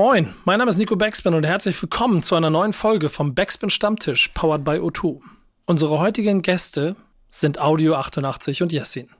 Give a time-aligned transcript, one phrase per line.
[0.00, 3.68] Moin, mein Name ist Nico Backspin und herzlich willkommen zu einer neuen Folge vom Backspin
[3.68, 5.20] Stammtisch, powered by O2.
[5.66, 6.94] Unsere heutigen Gäste
[7.30, 9.10] sind Audio 88 und Jessin.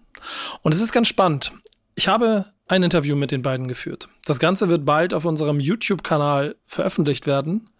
[0.62, 1.50] Und es ist ganz spannend.
[1.96, 4.08] Ich habe ein Interview mit den beiden geführt.
[4.24, 7.70] Das Ganze wird bald auf unserem YouTube-Kanal veröffentlicht werden.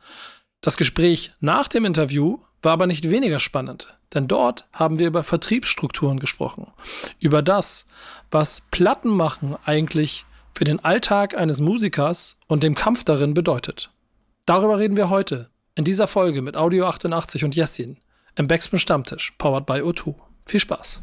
[0.61, 5.23] Das Gespräch nach dem Interview war aber nicht weniger spannend, denn dort haben wir über
[5.23, 6.73] Vertriebsstrukturen gesprochen.
[7.21, 7.87] Über das,
[8.33, 10.25] was Plattenmachen eigentlich
[10.55, 13.91] für den Alltag eines Musikers und dem Kampf darin bedeutet.
[14.47, 17.99] Darüber reden wir heute in dieser Folge mit Audio 88 und Jessin
[18.37, 20.15] im Backspin Stammtisch, powered by O2.
[20.47, 21.03] Viel Spaß.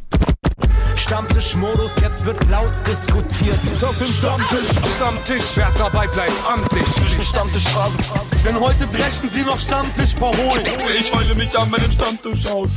[0.96, 3.60] Stammtischmodus, jetzt wird laut diskutiert.
[3.84, 6.88] Auf dem Stammtisch, Stammtisch, wer dabei bleibt, amtlich.
[7.24, 7.98] Stammtisch Phase.
[8.44, 10.66] Denn heute dreschen sie noch Stammtisch verholen.
[10.98, 12.72] Ich heule mich an meinem Stammtisch aus.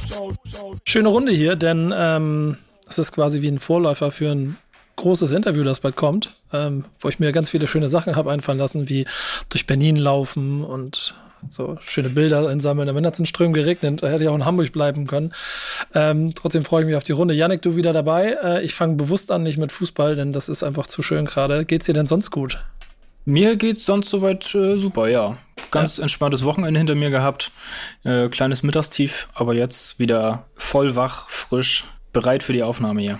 [0.84, 4.56] Schöne Runde hier, denn ähm, es ist quasi wie ein Vorläufer für ein
[4.98, 8.58] großes Interview, das bald kommt, ähm, wo ich mir ganz viele schöne Sachen habe einfallen
[8.58, 9.06] lassen, wie
[9.48, 11.14] durch Berlin laufen und
[11.48, 12.88] so schöne Bilder einsammeln.
[12.88, 15.32] Am Ende hat es in Strömen geregnet, da hätte ich auch in Hamburg bleiben können.
[15.94, 17.32] Ähm, trotzdem freue ich mich auf die Runde.
[17.32, 18.36] Janik, du wieder dabei.
[18.42, 21.64] Äh, ich fange bewusst an, nicht mit Fußball, denn das ist einfach zu schön gerade.
[21.64, 22.58] Geht's dir denn sonst gut?
[23.24, 25.36] Mir geht's sonst soweit äh, super, ja.
[25.70, 26.04] Ganz ja.
[26.04, 27.52] entspanntes Wochenende hinter mir gehabt.
[28.02, 33.18] Äh, kleines Mittagstief, aber jetzt wieder voll wach, frisch, bereit für die Aufnahme hier.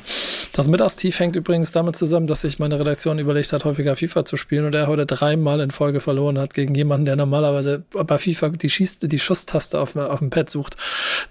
[0.53, 4.37] Das Mittagstief hängt übrigens damit zusammen, dass sich meine Redaktion überlegt hat, häufiger FIFA zu
[4.37, 8.49] spielen und er heute dreimal in Folge verloren hat gegen jemanden, der normalerweise bei FIFA
[8.49, 10.77] die, Schieß die Schusstaste auf, auf dem Pad sucht.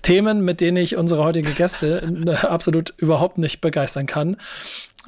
[0.01, 2.07] Themen, mit denen ich unsere heutige Gäste
[2.43, 4.37] absolut überhaupt nicht begeistern kann.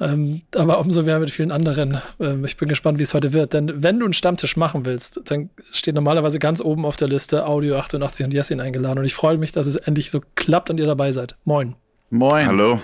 [0.00, 2.00] Ähm, aber umso mehr mit vielen anderen.
[2.20, 3.52] Ähm, ich bin gespannt, wie es heute wird.
[3.52, 7.46] Denn wenn du einen Stammtisch machen willst, dann steht normalerweise ganz oben auf der Liste
[7.46, 8.98] Audio 88 und Jessin eingeladen.
[8.98, 11.36] Und ich freue mich, dass es endlich so klappt und ihr dabei seid.
[11.44, 11.74] Moin.
[12.12, 12.48] Moin.
[12.48, 12.80] Hallo.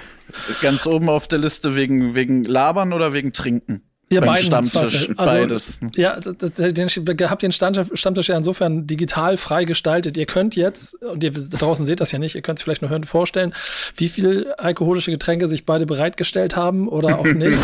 [0.62, 3.82] Ganz oben auf der Liste wegen, wegen Labern oder wegen Trinken?
[4.08, 5.80] Ja, beiden Stammtisch, also, beides.
[5.96, 10.16] Ja, den, habt den Stammtisch, Stammtisch ja insofern digital frei gestaltet.
[10.16, 12.90] Ihr könnt jetzt, und ihr draußen seht das ja nicht, ihr könnt es vielleicht nur
[12.92, 13.52] hören, vorstellen,
[13.96, 17.58] wie viel alkoholische Getränke sich beide bereitgestellt haben oder auch nicht,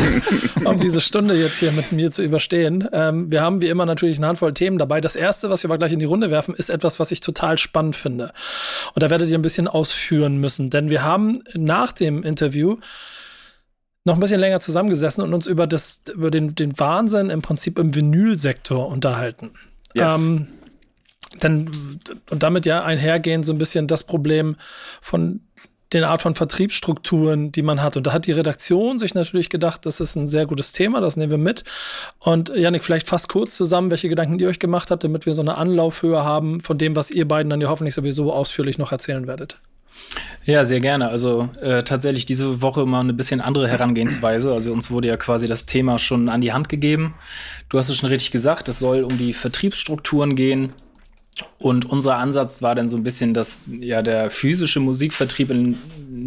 [0.64, 2.88] um diese Stunde jetzt hier mit mir zu überstehen.
[2.92, 5.00] Ähm, wir haben wie immer natürlich eine Handvoll Themen dabei.
[5.00, 7.56] Das erste, was wir aber gleich in die Runde werfen, ist etwas, was ich total
[7.56, 8.32] spannend finde.
[8.94, 12.78] Und da werdet ihr ein bisschen ausführen müssen, denn wir haben nach dem Interview
[14.04, 17.78] noch ein bisschen länger zusammengesessen und uns über, das, über den, den Wahnsinn im Prinzip
[17.78, 19.52] im Vinylsektor unterhalten.
[19.94, 20.18] Yes.
[20.18, 20.48] Ähm,
[21.42, 21.70] denn,
[22.30, 24.56] und damit ja einhergehen so ein bisschen das Problem
[25.00, 25.40] von
[25.92, 27.96] den Art von Vertriebsstrukturen, die man hat.
[27.96, 31.16] Und da hat die Redaktion sich natürlich gedacht, das ist ein sehr gutes Thema, das
[31.16, 31.64] nehmen wir mit.
[32.19, 35.42] Und Janik, vielleicht fast kurz zusammen, welche Gedanken ihr euch gemacht habt, damit wir so
[35.42, 39.26] eine Anlaufhöhe haben von dem, was ihr beiden dann ja hoffentlich sowieso ausführlich noch erzählen
[39.26, 39.60] werdet.
[40.44, 41.08] Ja, sehr gerne.
[41.08, 44.53] Also äh, tatsächlich diese Woche mal eine bisschen andere Herangehensweise.
[44.53, 47.14] Also uns wurde ja quasi das Thema schon an die Hand gegeben.
[47.69, 50.72] Du hast es schon richtig gesagt, es soll um die Vertriebsstrukturen gehen.
[51.58, 55.78] Und unser Ansatz war dann so ein bisschen, dass ja der physische Musikvertrieb in,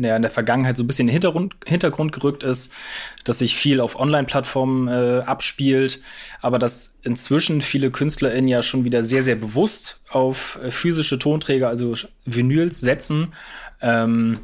[0.01, 2.71] ja, in der Vergangenheit so ein bisschen in den Hintergrund, Hintergrund gerückt ist,
[3.23, 5.99] dass sich viel auf Online-Plattformen äh, abspielt,
[6.41, 11.67] aber dass inzwischen viele KünstlerInnen ja schon wieder sehr, sehr bewusst auf äh, physische Tonträger,
[11.67, 13.33] also Vinyls, setzen.
[13.81, 14.39] Ähm,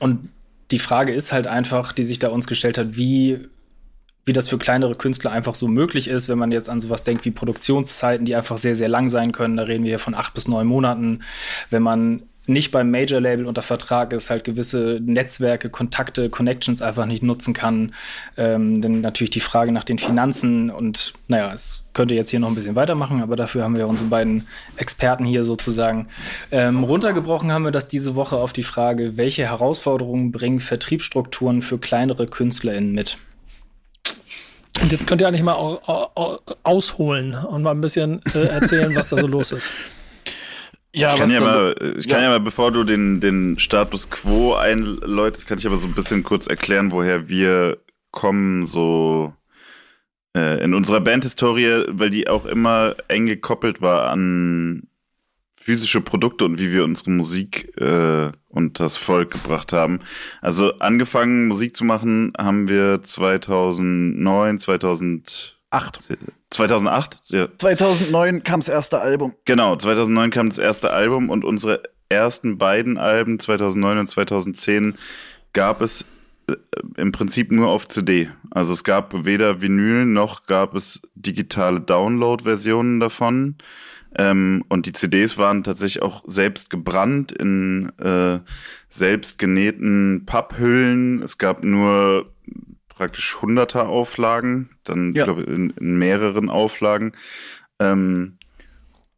[0.00, 0.28] und
[0.70, 3.40] die Frage ist halt einfach, die sich da uns gestellt hat, wie
[4.24, 7.24] wie das für kleinere Künstler einfach so möglich ist, wenn man jetzt an sowas denkt
[7.24, 9.56] wie Produktionszeiten, die einfach sehr, sehr lang sein können.
[9.56, 11.20] Da reden wir von acht bis neun Monaten.
[11.70, 17.22] Wenn man nicht beim Major-Label unter Vertrag ist, halt gewisse Netzwerke, Kontakte, Connections einfach nicht
[17.22, 17.94] nutzen kann.
[18.36, 22.48] Ähm, dann natürlich die Frage nach den Finanzen und naja, es könnte jetzt hier noch
[22.48, 24.46] ein bisschen weitermachen, aber dafür haben wir unsere beiden
[24.76, 26.08] Experten hier sozusagen.
[26.50, 31.78] Ähm, runtergebrochen haben wir das diese Woche auf die Frage, welche Herausforderungen bringen Vertriebsstrukturen für
[31.78, 33.16] kleinere KünstlerInnen mit?
[34.82, 35.54] Und jetzt könnt ihr eigentlich mal
[36.62, 39.72] ausholen und mal ein bisschen äh, erzählen, was da so los ist.
[40.94, 42.24] Ja, ich kann ja mal, ich kann ja.
[42.24, 42.30] ja.
[42.30, 46.46] mal, bevor du den, den Status quo einläutest, kann ich aber so ein bisschen kurz
[46.46, 47.78] erklären, woher wir
[48.12, 49.32] kommen, so
[50.36, 54.84] äh, in unserer Bandhistorie, weil die auch immer eng gekoppelt war an
[55.64, 60.00] physische Produkte und wie wir unsere Musik äh, und das Volk gebracht haben.
[60.42, 65.54] Also angefangen Musik zu machen haben wir 2009, 2008.
[66.50, 67.20] 2008?
[67.28, 67.48] Ja.
[67.56, 69.34] 2009 kam das erste Album.
[69.46, 74.98] Genau, 2009 kam das erste Album und unsere ersten beiden Alben, 2009 und 2010,
[75.54, 76.04] gab es
[76.46, 76.56] äh,
[76.98, 78.28] im Prinzip nur auf CD.
[78.50, 83.56] Also es gab weder Vinyl noch gab es digitale Download-Versionen davon.
[84.16, 88.40] Ähm, und die CDs waren tatsächlich auch selbst gebrannt in äh,
[88.88, 91.22] selbst genähten Papphüllen.
[91.22, 92.32] Es gab nur
[92.88, 95.24] praktisch hunderter Auflagen, dann ja.
[95.24, 97.12] glaube in, in mehreren Auflagen.
[97.80, 98.38] Ähm,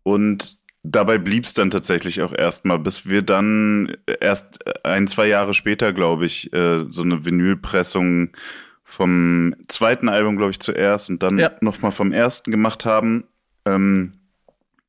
[0.03, 5.53] und dabei blieb es dann tatsächlich auch erstmal, bis wir dann erst ein, zwei Jahre
[5.53, 8.31] später, glaube ich, äh, so eine Vinylpressung
[8.83, 11.51] vom zweiten Album, glaube ich, zuerst und dann ja.
[11.61, 13.25] nochmal vom ersten gemacht haben.
[13.65, 14.16] Ähm,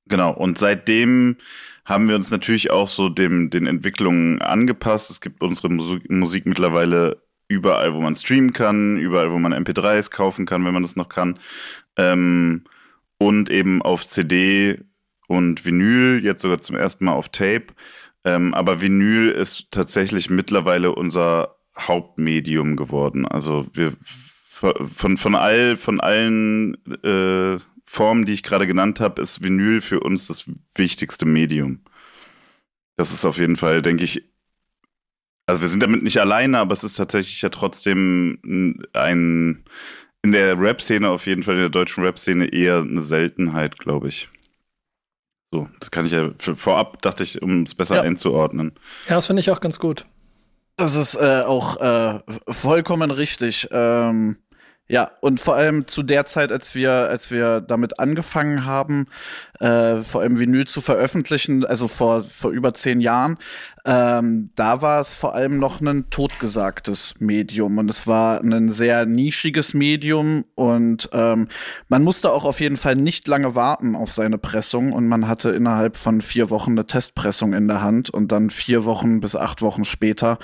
[0.08, 1.38] genau, und seitdem
[1.86, 5.10] haben wir uns natürlich auch so dem, den Entwicklungen angepasst.
[5.10, 10.12] Es gibt unsere Musik, Musik mittlerweile überall, wo man streamen kann, überall, wo man MP3s
[10.12, 11.40] kaufen kann, wenn man das noch kann.
[11.96, 12.66] Ähm,
[13.18, 14.82] und eben auf CD
[15.28, 17.68] und Vinyl, jetzt sogar zum ersten Mal auf Tape.
[18.26, 23.26] Ähm, aber Vinyl ist tatsächlich mittlerweile unser Hauptmedium geworden.
[23.26, 23.94] Also wir
[24.46, 27.58] von, von all, von allen äh,
[27.90, 30.46] Formen, die ich gerade genannt habe, ist Vinyl für uns das
[30.76, 31.80] wichtigste Medium.
[32.98, 34.24] Das ist auf jeden Fall, denke ich,
[35.48, 39.64] also wir sind damit nicht alleine, aber es ist tatsächlich ja trotzdem ein,
[40.22, 44.28] in der Rap-Szene auf jeden Fall, in der deutschen Rap-Szene eher eine Seltenheit, glaube ich.
[45.54, 48.02] So, das kann ich ja für, vorab, dachte ich, um es besser ja.
[48.02, 48.74] einzuordnen.
[49.08, 50.06] Ja, das finde ich auch ganz gut.
[50.76, 52.20] Das ist äh, auch äh,
[52.50, 53.70] vollkommen richtig.
[53.72, 54.38] Ähm,
[54.90, 59.08] ja, und vor allem zu der Zeit, als wir, als wir damit angefangen haben,
[59.60, 63.38] äh, vor allem Vinyl zu veröffentlichen, also vor, vor über zehn Jahren,
[63.88, 69.06] ähm, da war es vor allem noch ein totgesagtes Medium und es war ein sehr
[69.06, 71.48] nischiges Medium und ähm,
[71.88, 75.52] man musste auch auf jeden Fall nicht lange warten auf seine Pressung und man hatte
[75.52, 79.62] innerhalb von vier Wochen eine Testpressung in der Hand und dann vier Wochen bis acht
[79.62, 80.38] Wochen später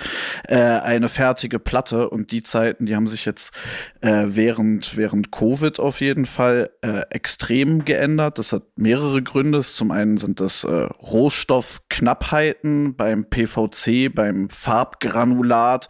[0.48, 3.54] äh, eine fertige Platte und die Zeiten, die haben sich jetzt
[4.00, 8.40] äh, während, während Covid auf jeden Fall äh, extrem geändert.
[8.40, 9.60] Das hat mehrere Gründe.
[9.62, 15.90] Zum einen sind das äh, Rohstoffknappheiten beim PVC, beim Farbgranulat.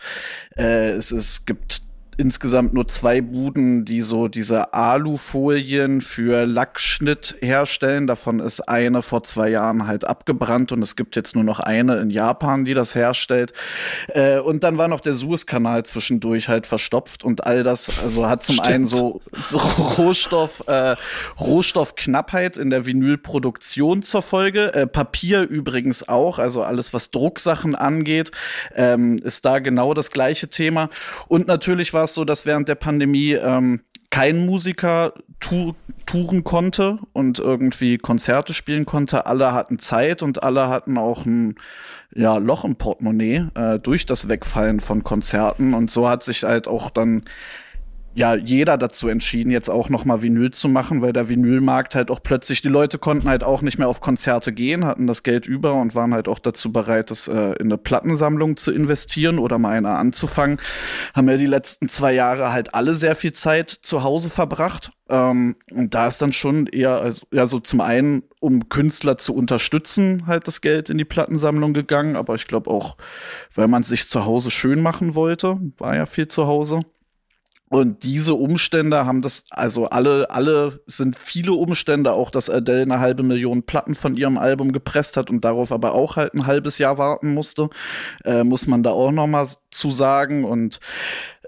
[0.58, 1.82] Äh, es, es gibt
[2.18, 8.08] insgesamt nur zwei Buden, die so diese Alufolien für Lackschnitt herstellen.
[8.08, 11.98] Davon ist eine vor zwei Jahren halt abgebrannt und es gibt jetzt nur noch eine
[11.98, 13.54] in Japan, die das herstellt.
[14.10, 18.44] Äh, und dann war noch der Suezkanal zwischendurch halt verstopft und all das, also hat
[18.44, 18.70] zum Stimmt.
[18.70, 20.96] einen so, so Rohstoff, äh,
[21.40, 24.74] Rohstoffknappheit in der Vinylproduktion zur Folge.
[24.74, 28.32] Äh, Papier übrigens auch, also alles, was Drucksachen angeht,
[28.76, 30.90] ähm, ist da genau das gleiche Thema.
[31.28, 33.80] Und natürlich war war es so, dass während der Pandemie ähm,
[34.10, 35.74] kein Musiker tu
[36.06, 39.26] touren konnte und irgendwie Konzerte spielen konnte.
[39.26, 41.56] Alle hatten Zeit und alle hatten auch ein
[42.14, 45.74] ja, Loch im Portemonnaie äh, durch das Wegfallen von Konzerten.
[45.74, 47.24] Und so hat sich halt auch dann
[48.16, 52.12] ja jeder dazu entschieden, jetzt auch noch mal Vinyl zu machen, weil der Vinylmarkt halt
[52.12, 55.48] auch plötzlich, die Leute konnten halt auch nicht mehr auf Konzerte gehen, hatten das Geld
[55.48, 59.58] über und waren halt auch dazu bereit, das äh, in eine Plattensammlung zu investieren oder
[59.58, 60.60] mal eine anzufangen.
[61.14, 64.92] Haben ja die letzten zwei Jahre halt alle sehr viel Zeit zu Hause verbracht.
[65.10, 69.36] Ähm, und da ist dann schon eher, also, ja, so zum einen, um Künstler zu
[69.36, 72.96] unterstützen, halt das Geld in die Plattensammlung gegangen, aber ich glaube auch,
[73.54, 76.82] weil man sich zu Hause schön machen wollte, war ja viel zu Hause.
[77.74, 83.00] Und diese Umstände haben das, also alle, alle sind viele Umstände, auch dass Adele eine
[83.00, 86.78] halbe Million Platten von ihrem Album gepresst hat und darauf aber auch halt ein halbes
[86.78, 87.72] Jahr warten musste,
[88.26, 90.44] äh, muss man da auch noch mal zu sagen.
[90.44, 90.82] Und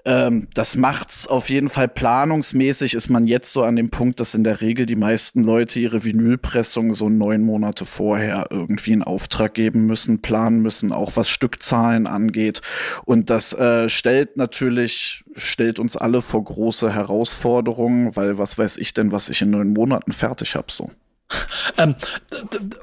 [0.05, 4.35] ähm, das macht's auf jeden Fall planungsmäßig, ist man jetzt so an dem Punkt, dass
[4.35, 9.55] in der Regel die meisten Leute ihre Vinylpressung so neun Monate vorher irgendwie in Auftrag
[9.55, 12.61] geben müssen, planen müssen, auch was Stückzahlen angeht.
[13.05, 18.93] Und das äh, stellt natürlich, stellt uns alle vor große Herausforderungen, weil was weiß ich
[18.93, 20.91] denn, was ich in neun Monaten fertig habe so.
[21.77, 21.95] ähm,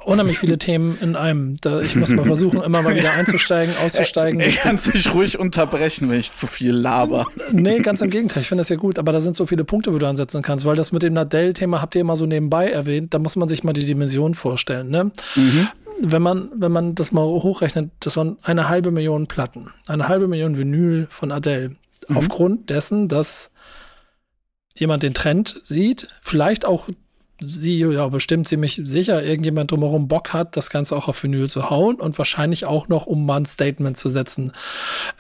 [0.05, 1.57] unheimlich viele Themen in einem.
[1.61, 4.41] Da, ich muss mal versuchen, immer mal wieder einzusteigen, auszusteigen.
[4.41, 7.27] Ey, kannst mich ruhig unterbrechen, wenn ich zu viel laber.
[7.53, 8.43] Nee, ganz im Gegenteil.
[8.43, 8.99] Ich finde das ja gut.
[8.99, 11.81] Aber da sind so viele Punkte, wo du ansetzen kannst, weil das mit dem Nadell-Thema
[11.81, 13.15] habt ihr immer so nebenbei erwähnt.
[13.15, 14.91] Da muss man sich mal die Dimension vorstellen.
[14.91, 15.13] Ne?
[15.37, 15.69] Mhm.
[16.01, 20.27] Wenn man, wenn man das mal hochrechnet, das waren eine halbe Million Platten, eine halbe
[20.27, 21.77] Million Vinyl von Adele.
[22.09, 22.17] Mhm.
[22.17, 23.53] Aufgrund dessen, dass
[24.79, 26.89] jemand den Trend sieht, vielleicht auch
[27.47, 31.71] sie ja bestimmt ziemlich sicher irgendjemand drumherum Bock hat, das Ganze auch auf Vinyl zu
[31.71, 34.53] hauen und wahrscheinlich auch noch, um mal ein Statement zu setzen.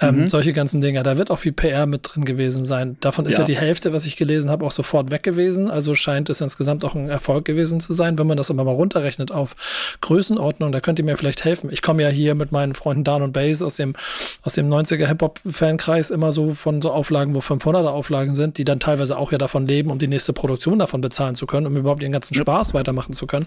[0.00, 0.28] Ähm, mhm.
[0.28, 1.02] Solche ganzen Dinge.
[1.02, 2.96] Da wird auch viel PR mit drin gewesen sein.
[3.00, 5.70] Davon ist ja, ja die Hälfte, was ich gelesen habe, auch sofort weg gewesen.
[5.70, 8.18] Also scheint es insgesamt auch ein Erfolg gewesen zu sein.
[8.18, 9.54] Wenn man das aber mal runterrechnet auf
[10.00, 11.70] Größenordnung, da könnt ihr mir vielleicht helfen.
[11.72, 13.94] Ich komme ja hier mit meinen Freunden Dan und Bass aus dem,
[14.42, 18.80] aus dem 90er Hip-Hop-Fankreis immer so von so Auflagen, wo 500er Auflagen sind, die dann
[18.80, 22.02] teilweise auch ja davon leben, um die nächste Produktion davon bezahlen zu können, um überhaupt
[22.02, 23.46] ihren den ganzen Spaß weitermachen zu können.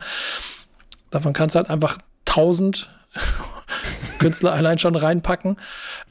[1.11, 2.89] Davon kannst du halt einfach 1000
[4.19, 5.57] Künstler allein schon reinpacken.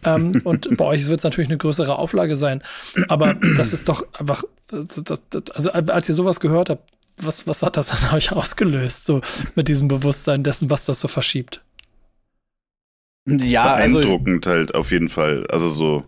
[0.05, 2.63] Ähm, und bei euch wird es natürlich eine größere Auflage sein.
[3.09, 7.63] Aber das ist doch einfach, das, das, also als ihr sowas gehört habt, was, was
[7.63, 9.21] hat das an euch ausgelöst, so
[9.55, 11.63] mit diesem Bewusstsein dessen, was das so verschiebt?
[13.27, 15.47] Ja, also beeindruckend also, halt auf jeden Fall.
[15.49, 16.05] Also so.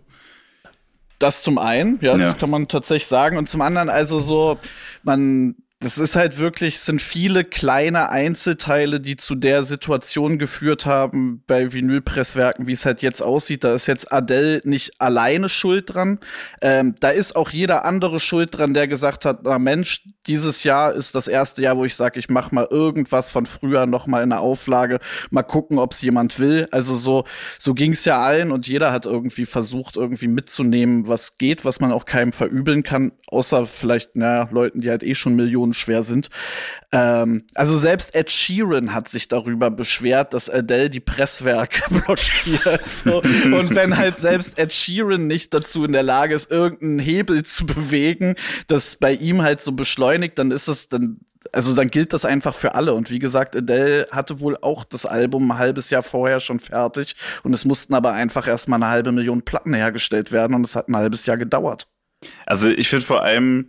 [1.19, 3.37] Das zum einen, ja, ja, das kann man tatsächlich sagen.
[3.37, 4.59] Und zum anderen, also so,
[5.01, 11.43] man das ist halt wirklich, sind viele kleine Einzelteile, die zu der Situation geführt haben
[11.45, 13.63] bei Vinylpresswerken, wie es halt jetzt aussieht.
[13.63, 16.19] Da ist jetzt Adele nicht alleine schuld dran.
[16.61, 20.93] Ähm, da ist auch jeder andere schuld dran, der gesagt hat, na Mensch, dieses Jahr
[20.93, 24.23] ist das erste Jahr, wo ich sage, ich mache mal irgendwas von früher noch mal
[24.23, 24.97] in der Auflage,
[25.29, 26.67] mal gucken, ob es jemand will.
[26.71, 27.23] Also so,
[27.59, 31.79] so ging es ja allen und jeder hat irgendwie versucht, irgendwie mitzunehmen, was geht, was
[31.79, 36.03] man auch keinem verübeln kann, außer vielleicht, naja, Leuten, die halt eh schon Millionen schwer
[36.03, 36.29] sind.
[36.91, 42.89] Ähm, also selbst Ed Sheeran hat sich darüber beschwert, dass Adele die Presswerke blockiert.
[42.89, 43.21] So.
[43.21, 47.65] Und wenn halt selbst Ed Sheeran nicht dazu in der Lage ist, irgendeinen Hebel zu
[47.65, 48.35] bewegen,
[48.67, 51.19] das bei ihm halt so beschleunigt, dann ist es dann
[51.53, 52.93] also dann gilt das einfach für alle.
[52.93, 57.15] Und wie gesagt, Adele hatte wohl auch das Album ein halbes Jahr vorher schon fertig.
[57.43, 60.55] Und es mussten aber einfach erstmal eine halbe Million Platten hergestellt werden.
[60.55, 61.87] Und es hat ein halbes Jahr gedauert.
[62.45, 63.67] Also ich finde vor allem,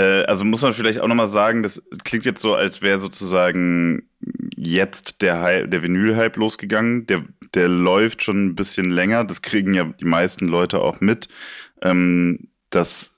[0.00, 4.08] äh, also muss man vielleicht auch nochmal sagen, das klingt jetzt so, als wäre sozusagen
[4.56, 7.06] jetzt der, der Vinyl-Hype losgegangen.
[7.06, 9.24] Der, der läuft schon ein bisschen länger.
[9.24, 11.28] Das kriegen ja die meisten Leute auch mit.
[11.82, 13.16] Ähm, das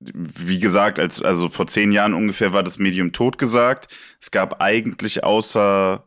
[0.00, 3.88] wie gesagt, als, also vor zehn Jahren ungefähr war das Medium tot gesagt.
[4.20, 6.04] Es gab eigentlich außer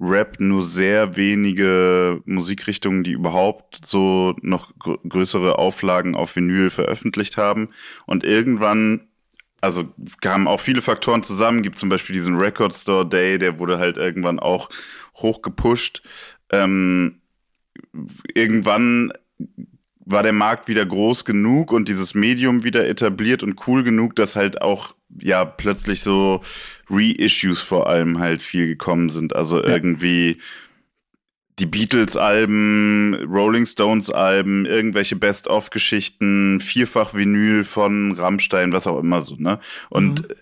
[0.00, 7.68] Rap nur sehr wenige Musikrichtungen, die überhaupt so noch größere Auflagen auf Vinyl veröffentlicht haben.
[8.04, 9.06] Und irgendwann
[9.60, 11.62] also kamen auch viele Faktoren zusammen.
[11.62, 14.68] Gibt zum Beispiel diesen Record Store Day, der wurde halt irgendwann auch
[15.16, 16.02] hochgepusht.
[16.52, 17.20] Ähm,
[18.34, 19.12] irgendwann
[20.06, 24.36] war der Markt wieder groß genug und dieses Medium wieder etabliert und cool genug, dass
[24.36, 26.42] halt auch ja plötzlich so
[26.88, 29.34] Reissues vor allem halt viel gekommen sind.
[29.34, 29.68] Also ja.
[29.68, 30.38] irgendwie
[31.58, 39.58] die Beatles-Alben, Rolling Stones-Alben, irgendwelche Best-of-Geschichten, vierfach Vinyl von Rammstein, was auch immer so, ne?
[39.88, 40.34] Und mhm.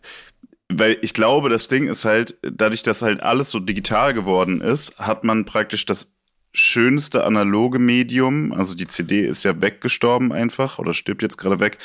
[0.72, 4.98] weil ich glaube, das Ding ist halt, dadurch, dass halt alles so digital geworden ist,
[4.98, 6.12] hat man praktisch das
[6.52, 11.78] schönste analoge Medium, also die CD ist ja weggestorben einfach oder stirbt jetzt gerade weg,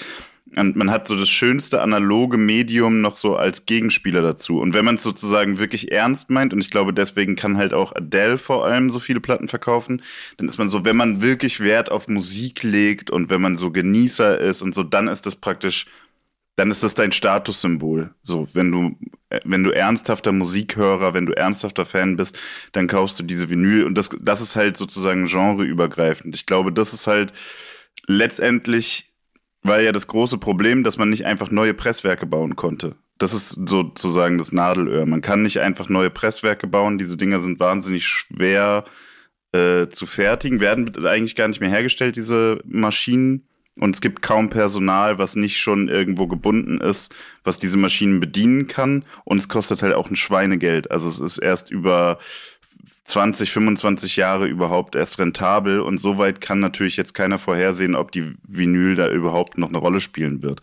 [0.55, 4.59] und man hat so das schönste analoge Medium noch so als Gegenspieler dazu.
[4.59, 7.95] Und wenn man es sozusagen wirklich ernst meint, und ich glaube, deswegen kann halt auch
[7.95, 10.01] Adele vor allem so viele Platten verkaufen,
[10.37, 13.69] dann ist man so, wenn man wirklich Wert auf Musik legt und wenn man so
[13.71, 15.85] Genießer ist und so, dann ist das praktisch,
[16.55, 18.09] dann ist das dein Statussymbol.
[18.23, 18.97] So, wenn du,
[19.43, 22.39] wenn du ernsthafter Musikhörer, wenn du ernsthafter Fan bist,
[22.71, 23.83] dann kaufst du diese Vinyl.
[23.83, 26.35] Und das, das ist halt sozusagen genreübergreifend.
[26.35, 27.33] Ich glaube, das ist halt
[28.07, 29.08] letztendlich
[29.63, 32.95] war ja das große Problem, dass man nicht einfach neue Presswerke bauen konnte.
[33.17, 35.05] Das ist sozusagen das Nadelöhr.
[35.05, 36.97] Man kann nicht einfach neue Presswerke bauen.
[36.97, 38.85] Diese Dinger sind wahnsinnig schwer
[39.51, 43.45] äh, zu fertigen, werden eigentlich gar nicht mehr hergestellt, diese Maschinen.
[43.77, 47.13] Und es gibt kaum Personal, was nicht schon irgendwo gebunden ist,
[47.43, 49.05] was diese Maschinen bedienen kann.
[49.23, 50.91] Und es kostet halt auch ein Schweinegeld.
[50.91, 52.19] Also es ist erst über
[53.09, 58.33] 20, 25 Jahre überhaupt erst rentabel und soweit kann natürlich jetzt keiner vorhersehen, ob die
[58.47, 60.61] Vinyl da überhaupt noch eine Rolle spielen wird.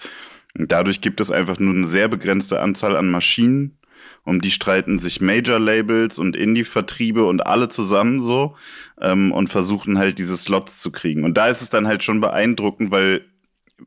[0.56, 3.78] Und dadurch gibt es einfach nur eine sehr begrenzte Anzahl an Maschinen,
[4.24, 8.56] um die streiten sich Major-Labels und Indie-Vertriebe und alle zusammen so
[9.00, 11.24] ähm, und versuchen halt diese Slots zu kriegen.
[11.24, 13.24] Und da ist es dann halt schon beeindruckend, weil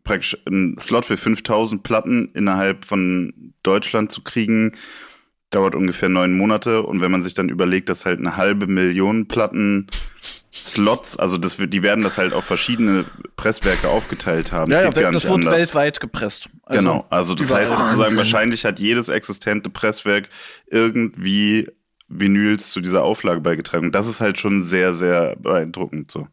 [0.03, 4.73] praktisch ein Slot für 5000 Platten innerhalb von Deutschland zu kriegen,
[5.49, 6.83] dauert ungefähr neun Monate.
[6.83, 9.87] Und wenn man sich dann überlegt, dass halt eine halbe Million Platten
[10.51, 14.71] Slots, also das, die werden das halt auf verschiedene Presswerke aufgeteilt haben.
[14.71, 16.49] Ja, das, ja, das wird weltweit gepresst.
[16.63, 20.29] Also genau, also das heißt sozusagen, wahrscheinlich hat jedes existente Presswerk
[20.67, 21.67] irgendwie
[22.09, 23.91] Vinyls zu dieser Auflage beigetragen.
[23.91, 26.27] Das ist halt schon sehr, sehr beeindruckend so.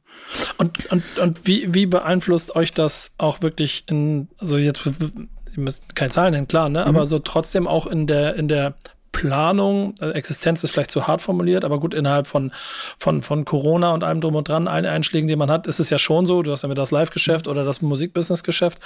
[0.57, 5.95] Und, und, und wie, wie beeinflusst euch das auch wirklich in, also jetzt, ihr müsst
[5.95, 6.81] keine Zahlen nennen, klar, ne?
[6.81, 6.87] Mhm.
[6.87, 8.75] Aber so trotzdem auch in der, in der
[9.17, 12.53] Planung, also Existenz ist vielleicht zu hart formuliert, aber gut, innerhalb von,
[12.99, 15.89] von, von Corona und allem drum und dran, allen Einschlägen, die man hat, ist es
[15.89, 16.43] ja schon so.
[16.43, 18.79] Du hast ja mit das Live-Geschäft oder das Musikbusiness-Geschäft.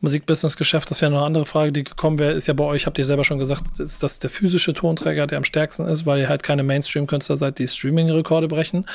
[0.00, 2.98] Musikbusiness-Geschäft, das wäre noch eine andere Frage, die gekommen wäre, ist ja bei euch, habt
[2.98, 6.28] ihr selber schon gesagt, ist das der physische Tonträger, der am stärksten ist, weil ihr
[6.28, 8.86] halt keine Mainstream-Künstler seid, die Streaming-Rekorde brechen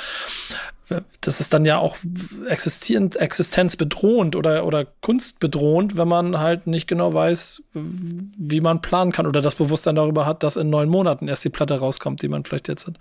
[1.21, 1.97] das ist dann ja auch
[2.47, 9.27] existierend, existenzbedrohend oder, oder kunstbedrohend, wenn man halt nicht genau weiß, wie man planen kann
[9.27, 12.43] oder das Bewusstsein darüber hat, dass in neun Monaten erst die Platte rauskommt, die man
[12.43, 12.95] vielleicht jetzt hat.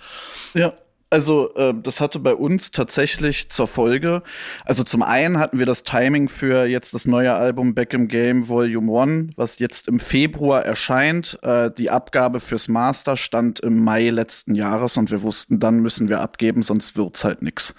[0.54, 0.74] Ja,
[1.10, 4.22] Also äh, das hatte bei uns tatsächlich zur Folge.
[4.66, 8.48] Also zum einen hatten wir das Timing für jetzt das neue Album Back im Game
[8.48, 11.38] Volume 1, was jetzt im Februar erscheint.
[11.42, 16.08] Äh, die Abgabe fürs Master stand im Mai letzten Jahres und wir wussten, dann müssen
[16.08, 17.74] wir abgeben, sonst wird's halt nix.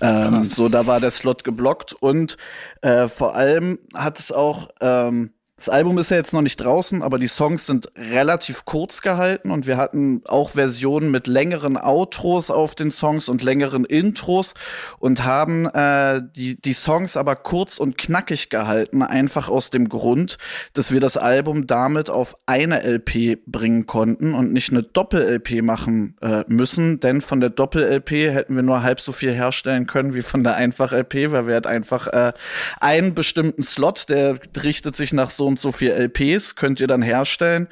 [0.00, 2.36] Ähm, so, da war der Slot geblockt und
[2.82, 7.02] äh, vor allem hat es auch ähm, das Album ist ja jetzt noch nicht draußen,
[7.02, 12.48] aber die Songs sind relativ kurz gehalten und wir hatten auch Versionen mit längeren Outros
[12.48, 14.54] auf den Songs und längeren Intros
[15.00, 20.38] und haben äh, die, die Songs aber kurz und knackig gehalten, einfach aus dem Grund,
[20.74, 26.16] dass wir das Album damit auf eine LP bringen konnten und nicht eine Doppel-LP machen
[26.20, 30.22] äh, müssen, denn von der Doppel-LP hätten wir nur halb so viel herstellen können wie
[30.22, 32.32] von der Einfach-LP, weil wir halt einfach äh,
[32.78, 37.02] einen bestimmten Slot, der richtet sich nach so und so viel LPs könnt ihr dann
[37.02, 37.68] herstellen.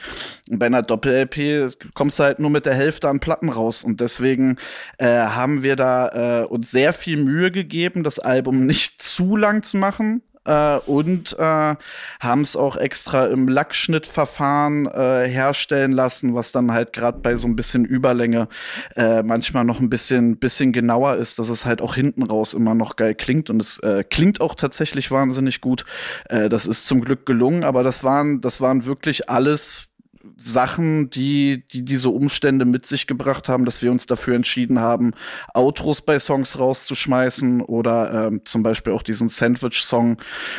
[0.50, 3.84] Und bei einer Doppel-LP kommst du halt nur mit der Hälfte an Platten raus.
[3.84, 4.56] Und deswegen
[4.98, 9.62] äh, haben wir da äh, uns sehr viel Mühe gegeben, das Album nicht zu lang
[9.62, 11.76] zu machen äh, und äh,
[12.20, 17.48] haben es auch extra im Lackschnittverfahren äh, herstellen lassen, was dann halt gerade bei so
[17.48, 18.48] ein bisschen Überlänge
[18.94, 22.74] äh, manchmal noch ein bisschen, bisschen genauer ist, dass es halt auch hinten raus immer
[22.74, 25.84] noch geil klingt und es äh, klingt auch tatsächlich wahnsinnig gut.
[26.28, 29.88] Äh, das ist zum Glück gelungen, aber das waren, das waren wirklich alles
[30.36, 35.12] Sachen, die, die diese Umstände mit sich gebracht haben, dass wir uns dafür entschieden haben,
[35.54, 40.18] Outros bei Songs rauszuschmeißen oder ähm, zum Beispiel auch diesen Sandwich-Song.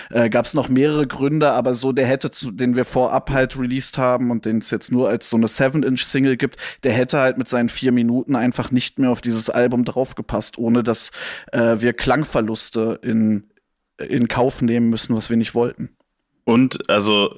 [0.09, 3.57] Äh, Gab es noch mehrere Gründe, aber so der hätte, zu, den wir vorab halt
[3.57, 7.37] released haben und den es jetzt nur als so eine 7-Inch-Single gibt, der hätte halt
[7.37, 11.11] mit seinen vier Minuten einfach nicht mehr auf dieses Album draufgepasst, ohne dass
[11.51, 13.49] äh, wir Klangverluste in,
[13.97, 15.96] in Kauf nehmen müssen, was wir nicht wollten.
[16.47, 17.37] Und also,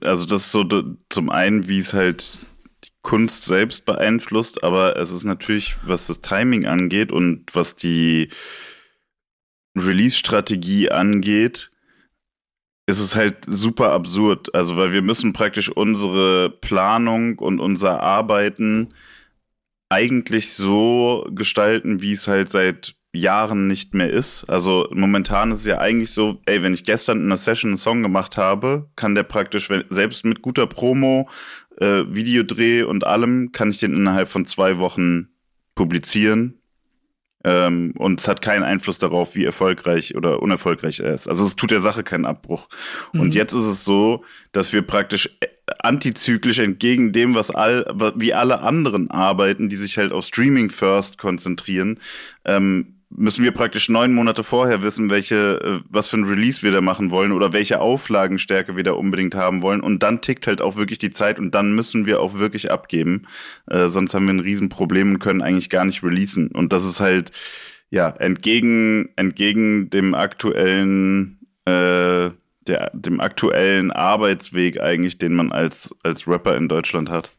[0.00, 0.64] also das ist so
[1.08, 2.38] zum einen, wie es halt
[2.84, 8.30] die Kunst selbst beeinflusst, aber es ist natürlich, was das Timing angeht und was die
[9.78, 11.70] Release-Strategie angeht,
[12.86, 14.52] ist es halt super absurd.
[14.52, 18.94] Also, weil wir müssen praktisch unsere Planung und unser Arbeiten
[19.90, 24.44] eigentlich so gestalten, wie es halt seit Jahren nicht mehr ist.
[24.44, 27.76] Also momentan ist es ja eigentlich so, ey, wenn ich gestern in einer Session einen
[27.76, 31.28] Song gemacht habe, kann der praktisch, wenn, selbst mit guter Promo,
[31.78, 35.28] äh, Videodreh und allem, kann ich den innerhalb von zwei Wochen
[35.74, 36.58] publizieren.
[37.44, 41.28] Ähm, und es hat keinen Einfluss darauf, wie erfolgreich oder unerfolgreich er ist.
[41.28, 42.68] Also es tut der Sache keinen Abbruch.
[43.12, 43.20] Mhm.
[43.20, 45.46] Und jetzt ist es so, dass wir praktisch äh,
[45.80, 47.84] antizyklisch entgegen dem, was all,
[48.16, 52.00] wie alle anderen arbeiten, die sich halt auf Streaming First konzentrieren,
[52.46, 56.72] ähm, müssen wir praktisch neun Monate vorher wissen, welche, äh, was für ein Release wir
[56.72, 59.80] da machen wollen oder welche Auflagenstärke wir da unbedingt haben wollen.
[59.80, 63.26] Und dann tickt halt auch wirklich die Zeit und dann müssen wir auch wirklich abgeben.
[63.70, 66.48] Äh, sonst haben wir ein Riesenproblem und können eigentlich gar nicht releasen.
[66.48, 67.30] Und das ist halt,
[67.90, 72.30] ja, entgegen, entgegen dem aktuellen, äh,
[72.66, 77.30] der, dem aktuellen Arbeitsweg eigentlich, den man als, als Rapper in Deutschland hat.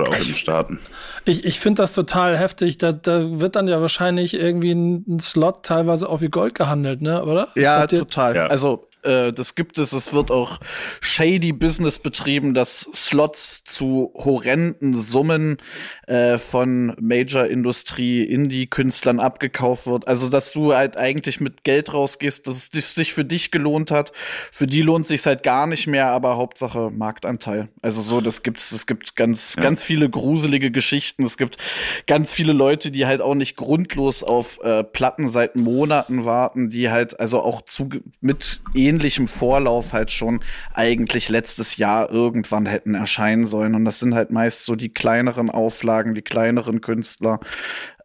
[0.00, 0.78] Oder auch ich, in den Staaten.
[1.24, 2.78] Ich, ich finde das total heftig.
[2.78, 7.02] Da, da wird dann ja wahrscheinlich irgendwie ein, ein Slot teilweise auch wie Gold gehandelt,
[7.02, 7.24] ne?
[7.24, 7.48] Oder?
[7.54, 8.36] Ja, total.
[8.36, 8.46] Ja.
[8.46, 9.92] Also äh, das gibt es.
[9.92, 10.58] Es wird auch
[11.00, 15.58] shady Business betrieben, dass Slots zu horrenden Summen
[16.06, 20.08] äh, von Major-Industrie, Indie-Künstlern abgekauft wird.
[20.08, 24.12] Also, dass du halt eigentlich mit Geld rausgehst, dass es sich für dich gelohnt hat.
[24.50, 27.68] Für die lohnt sich halt gar nicht mehr, aber Hauptsache Marktanteil.
[27.82, 28.72] Also so, das gibt's.
[28.72, 29.62] Es gibt ganz, ja.
[29.62, 31.24] ganz viele gruselige Geschichten.
[31.24, 31.58] Es gibt
[32.06, 36.90] ganz viele Leute, die halt auch nicht grundlos auf äh, Platten seit Monaten warten, die
[36.90, 37.88] halt also auch zu
[38.20, 38.60] mit
[38.98, 40.40] ähnlichem Vorlauf halt schon
[40.74, 43.74] eigentlich letztes Jahr irgendwann hätten erscheinen sollen.
[43.74, 47.38] Und das sind halt meist so die kleineren Auflagen, die kleineren Künstler.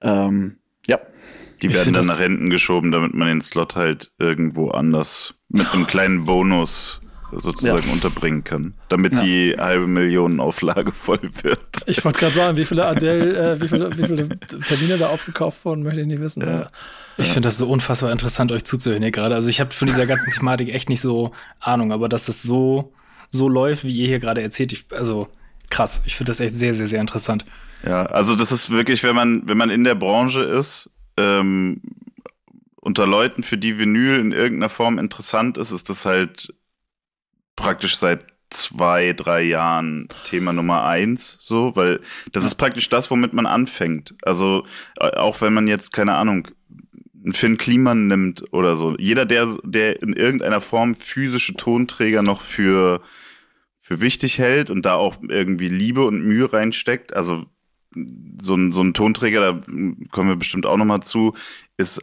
[0.01, 0.99] Ähm, ja.
[1.61, 5.87] Die werden dann nach hinten geschoben, damit man den Slot halt irgendwo anders mit einem
[5.87, 6.99] kleinen Bonus
[7.39, 7.93] sozusagen ja.
[7.93, 9.23] unterbringen kann, damit ja.
[9.23, 11.59] die halbe Million Auflage voll wird.
[11.85, 15.63] Ich wollte gerade sagen, wie viele Adele, äh, wie viele, wie viele Termine da aufgekauft
[15.65, 16.45] wurden, möchte ich nicht wissen.
[16.45, 16.69] Ja.
[17.17, 19.35] Ich finde das so unfassbar interessant, euch zuzuhören hier gerade.
[19.35, 22.93] Also ich habe von dieser ganzen Thematik echt nicht so Ahnung, aber dass das so,
[23.29, 25.27] so läuft, wie ihr hier gerade erzählt, ich, also
[25.69, 26.01] krass.
[26.05, 27.45] Ich finde das echt sehr, sehr, sehr interessant.
[27.85, 31.81] Ja, also das ist wirklich, wenn man, wenn man in der Branche ist, ähm,
[32.75, 36.53] unter Leuten, für die Vinyl in irgendeiner Form interessant ist, ist das halt
[37.55, 41.99] praktisch seit zwei, drei Jahren Thema Nummer eins, so, weil
[42.31, 44.15] das ist praktisch das, womit man anfängt.
[44.21, 44.65] Also
[44.99, 46.47] äh, auch wenn man jetzt, keine Ahnung,
[47.23, 48.95] einen Finn Kliman nimmt oder so.
[48.97, 53.01] Jeder, der, der in irgendeiner Form physische Tonträger noch für,
[53.79, 57.45] für wichtig hält und da auch irgendwie Liebe und Mühe reinsteckt, also
[58.41, 59.61] so ein, so ein Tonträger, da
[60.11, 61.33] kommen wir bestimmt auch noch mal zu,
[61.77, 62.01] ist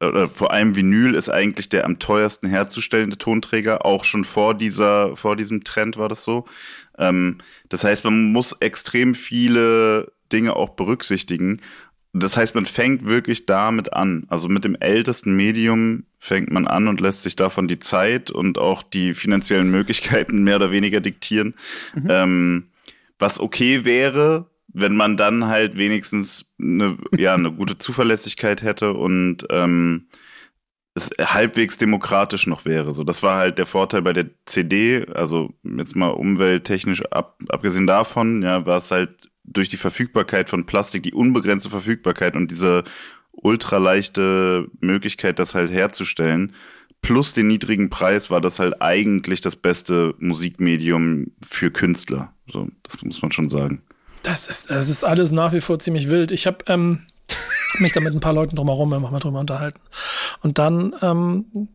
[0.00, 5.16] oder vor allem Vinyl ist eigentlich der am teuersten herzustellende Tonträger, auch schon vor dieser,
[5.16, 6.46] vor diesem Trend war das so.
[6.98, 7.38] Ähm,
[7.68, 11.60] das heißt, man muss extrem viele Dinge auch berücksichtigen.
[12.12, 14.26] Das heißt, man fängt wirklich damit an.
[14.28, 18.58] Also mit dem ältesten Medium fängt man an und lässt sich davon die Zeit und
[18.58, 21.54] auch die finanziellen Möglichkeiten mehr oder weniger diktieren.
[21.94, 22.08] Mhm.
[22.10, 22.68] Ähm,
[23.18, 24.46] was okay wäre,
[24.80, 30.08] wenn man dann halt wenigstens eine, ja, eine gute Zuverlässigkeit hätte und ähm,
[30.94, 32.94] es halbwegs demokratisch noch wäre.
[32.94, 37.86] So, das war halt der Vorteil bei der CD, also jetzt mal umwelttechnisch ab, abgesehen
[37.86, 42.84] davon, ja, war es halt durch die Verfügbarkeit von Plastik, die unbegrenzte Verfügbarkeit und diese
[43.32, 46.52] ultraleichte Möglichkeit, das halt herzustellen,
[47.00, 52.34] plus den niedrigen Preis, war das halt eigentlich das beste Musikmedium für Künstler.
[52.52, 53.82] So, das muss man schon sagen.
[54.28, 56.32] Das ist, das ist alles nach wie vor ziemlich wild.
[56.32, 57.06] Ich habe ähm,
[57.78, 59.80] mich da mit ein paar Leuten drumherum immer mal drüber unterhalten.
[60.42, 61.68] Und dann ähm,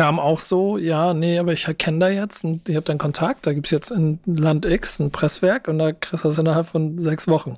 [0.00, 3.46] kam auch so, ja, nee, aber ich kenne da jetzt und ich habe dann Kontakt,
[3.46, 6.98] da gibt's jetzt in Land X ein Presswerk und da kriegst du das innerhalb von
[6.98, 7.56] sechs Wochen.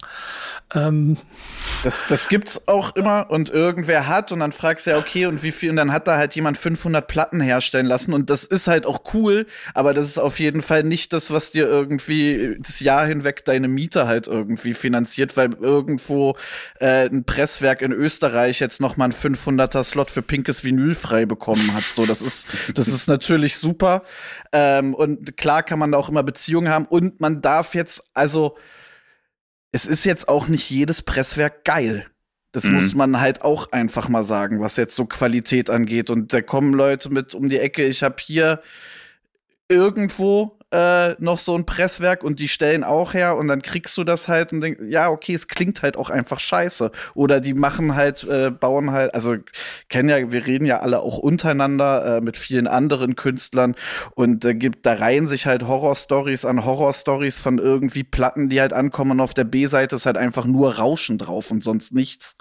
[0.74, 1.18] Ähm.
[1.84, 5.44] Das, das gibt's auch immer und irgendwer hat und dann fragst du ja, okay, und
[5.44, 8.66] wie viel, und dann hat da halt jemand 500 Platten herstellen lassen und das ist
[8.66, 12.80] halt auch cool, aber das ist auf jeden Fall nicht das, was dir irgendwie das
[12.80, 16.36] Jahr hinweg deine Miete halt irgendwie finanziert, weil irgendwo
[16.80, 21.26] äh, ein Presswerk in Österreich jetzt noch mal einen 500er Slot für pinkes Vinyl frei
[21.26, 21.82] bekommen hat.
[21.82, 22.31] So, das ist,
[22.74, 24.02] das ist natürlich super.
[24.52, 28.56] Ähm, und klar kann man da auch immer Beziehungen haben und man darf jetzt, also,
[29.72, 32.06] es ist jetzt auch nicht jedes Presswerk geil.
[32.52, 32.74] Das mhm.
[32.74, 36.10] muss man halt auch einfach mal sagen, was jetzt so Qualität angeht.
[36.10, 37.84] Und da kommen Leute mit um die Ecke.
[37.86, 38.60] Ich habe hier
[39.68, 44.04] irgendwo äh, noch so ein Presswerk und die stellen auch her und dann kriegst du
[44.04, 46.90] das halt und denkst, ja, okay, es klingt halt auch einfach scheiße.
[47.14, 49.36] Oder die machen halt, äh, bauen halt, also
[49.90, 53.74] kennen ja, wir reden ja alle auch untereinander äh, mit vielen anderen Künstlern
[54.14, 58.72] und äh, gibt, da reihen sich halt Horrorstories an Horrorstories von irgendwie Platten, die halt
[58.72, 62.36] ankommen und auf der B-Seite ist halt einfach nur Rauschen drauf und sonst nichts.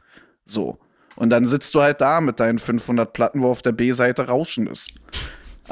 [0.45, 0.79] So.
[1.17, 4.67] Und dann sitzt du halt da mit deinen 500 Platten, wo auf der B-Seite Rauschen
[4.67, 4.93] ist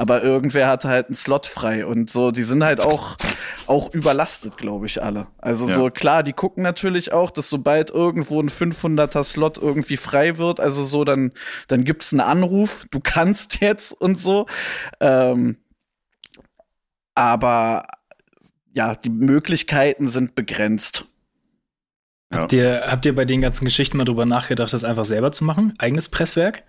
[0.00, 3.18] aber irgendwer hatte halt einen Slot frei und so, die sind halt auch,
[3.66, 5.26] auch überlastet, glaube ich, alle.
[5.36, 5.74] Also ja.
[5.74, 10.58] so, klar, die gucken natürlich auch, dass sobald irgendwo ein 500er Slot irgendwie frei wird,
[10.58, 11.32] also so, dann,
[11.68, 14.46] dann gibt's einen Anruf, du kannst jetzt und so.
[15.00, 15.58] Ähm,
[17.14, 17.86] aber
[18.72, 21.04] ja, die Möglichkeiten sind begrenzt.
[22.32, 22.38] Ja.
[22.38, 25.44] Habt, ihr, habt ihr bei den ganzen Geschichten mal drüber nachgedacht, das einfach selber zu
[25.44, 25.74] machen?
[25.76, 26.62] Eigenes Presswerk?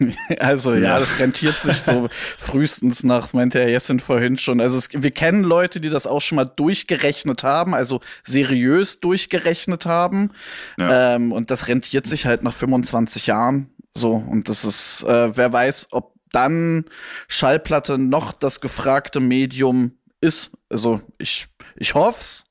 [0.38, 2.08] Also ja, das rentiert sich so
[2.38, 4.60] frühestens nach, meinte Herr Jessen vorhin schon.
[4.60, 9.86] Also es, wir kennen Leute, die das auch schon mal durchgerechnet haben, also seriös durchgerechnet
[9.86, 10.30] haben.
[10.78, 11.16] Ja.
[11.16, 13.70] Ähm, und das rentiert sich halt nach 25 Jahren.
[13.94, 16.84] So, und das ist, äh, wer weiß, ob dann
[17.28, 20.52] Schallplatte noch das gefragte Medium ist.
[20.68, 22.44] Also ich, ich hoff's,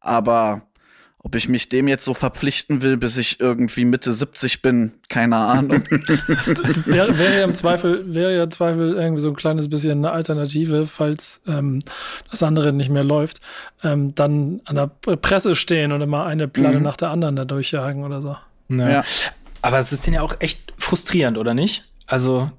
[0.00, 0.67] aber
[1.20, 5.36] ob ich mich dem jetzt so verpflichten will, bis ich irgendwie Mitte 70 bin, keine
[5.36, 5.82] Ahnung.
[5.90, 10.12] wäre, wäre ja im Zweifel, wäre ja im Zweifel irgendwie so ein kleines bisschen eine
[10.12, 11.82] Alternative, falls ähm,
[12.30, 13.40] das andere nicht mehr läuft,
[13.82, 16.84] ähm, dann an der Presse stehen und immer eine Platte mhm.
[16.84, 18.36] nach der anderen da durchjagen oder so.
[18.68, 18.88] Ja.
[18.88, 19.04] ja.
[19.60, 21.90] Aber es ist denn ja auch echt frustrierend, oder nicht?
[22.06, 22.50] Also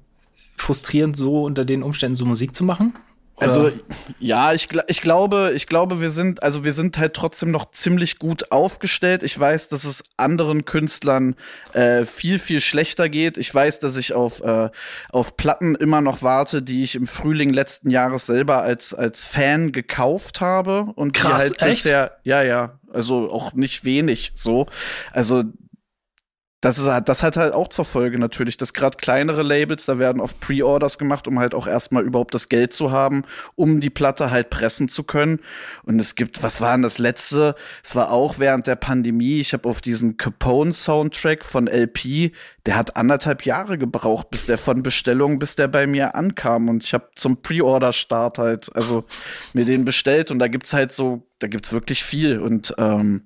[0.56, 2.92] frustrierend, so unter den Umständen so Musik zu machen?
[3.40, 3.72] Also
[4.18, 8.18] ja, ich, ich glaube, ich glaube, wir sind, also wir sind halt trotzdem noch ziemlich
[8.18, 9.22] gut aufgestellt.
[9.22, 11.36] Ich weiß, dass es anderen Künstlern
[11.72, 13.38] äh, viel, viel schlechter geht.
[13.38, 14.70] Ich weiß, dass ich auf, äh,
[15.10, 19.72] auf Platten immer noch warte, die ich im Frühling letzten Jahres selber als, als Fan
[19.72, 20.92] gekauft habe.
[20.94, 21.82] Und Krass, die halt echt?
[21.82, 24.66] bisher, ja, ja, also auch nicht wenig so.
[25.12, 25.44] Also
[26.60, 30.20] das, ist, das hat halt auch zur Folge natürlich, dass gerade kleinere Labels, da werden
[30.20, 33.22] oft Pre-Orders gemacht, um halt auch erstmal überhaupt das Geld zu haben,
[33.54, 35.40] um die Platte halt pressen zu können.
[35.84, 37.54] Und es gibt, was war denn das letzte?
[37.82, 39.40] Es war auch während der Pandemie.
[39.40, 42.32] Ich habe auf diesen Capone-Soundtrack von LP,
[42.66, 46.68] der hat anderthalb Jahre gebraucht, bis der von Bestellung, bis der bei mir ankam.
[46.68, 49.04] Und ich habe zum Pre-Order-Start halt, also
[49.54, 50.30] mir den bestellt.
[50.30, 53.22] Und da gibt's halt so da gibt's wirklich viel und ähm,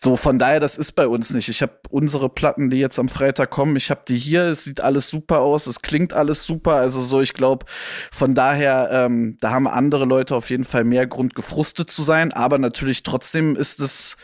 [0.00, 1.48] so, von daher, das ist bei uns nicht.
[1.48, 4.80] Ich habe unsere Platten, die jetzt am Freitag kommen, ich habe die hier, es sieht
[4.80, 6.74] alles super aus, es klingt alles super.
[6.74, 7.66] Also so, ich glaube,
[8.12, 12.32] von daher, ähm, da haben andere Leute auf jeden Fall mehr Grund, gefrustet zu sein.
[12.32, 14.16] Aber natürlich trotzdem ist es,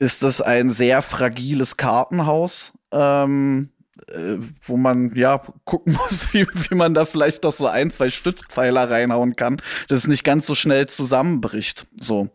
[0.00, 2.72] ist es ein sehr fragiles Kartenhaus.
[2.90, 3.70] Ähm,
[4.08, 8.10] äh, wo man ja gucken muss, wie, wie man da vielleicht noch so ein, zwei
[8.10, 11.86] Stützpfeiler reinhauen kann, dass es nicht ganz so schnell zusammenbricht.
[11.96, 12.30] So.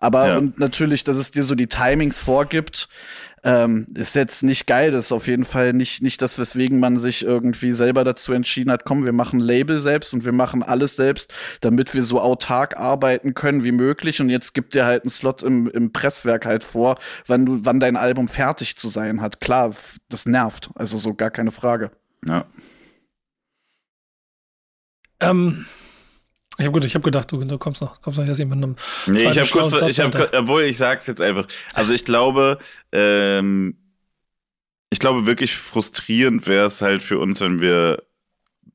[0.00, 0.38] Aber ja.
[0.38, 2.88] und natürlich, dass es dir so die Timings vorgibt,
[3.44, 4.90] ähm, ist jetzt nicht geil.
[4.90, 8.70] Das ist auf jeden Fall nicht, nicht das, weswegen man sich irgendwie selber dazu entschieden
[8.70, 12.76] hat, komm, wir machen Label selbst und wir machen alles selbst, damit wir so autark
[12.76, 14.20] arbeiten können wie möglich.
[14.20, 17.80] Und jetzt gibt dir halt einen Slot im, im Presswerk halt vor, wann du, wann
[17.80, 19.40] dein Album fertig zu sein hat.
[19.40, 19.74] Klar,
[20.08, 20.70] das nervt.
[20.74, 21.90] Also so gar keine Frage.
[22.26, 22.44] Ja.
[25.20, 25.66] Ähm,
[26.58, 28.74] ich habe gut, ich habe gedacht, du, du, kommst noch, kommst noch jetzt mit einem.
[29.06, 31.46] Nee, ich habe kurz, ich habe, obwohl ich sag's jetzt einfach.
[31.72, 32.58] Also ich glaube,
[32.90, 33.76] ähm,
[34.90, 38.02] ich glaube wirklich frustrierend wäre es halt für uns, wenn wir,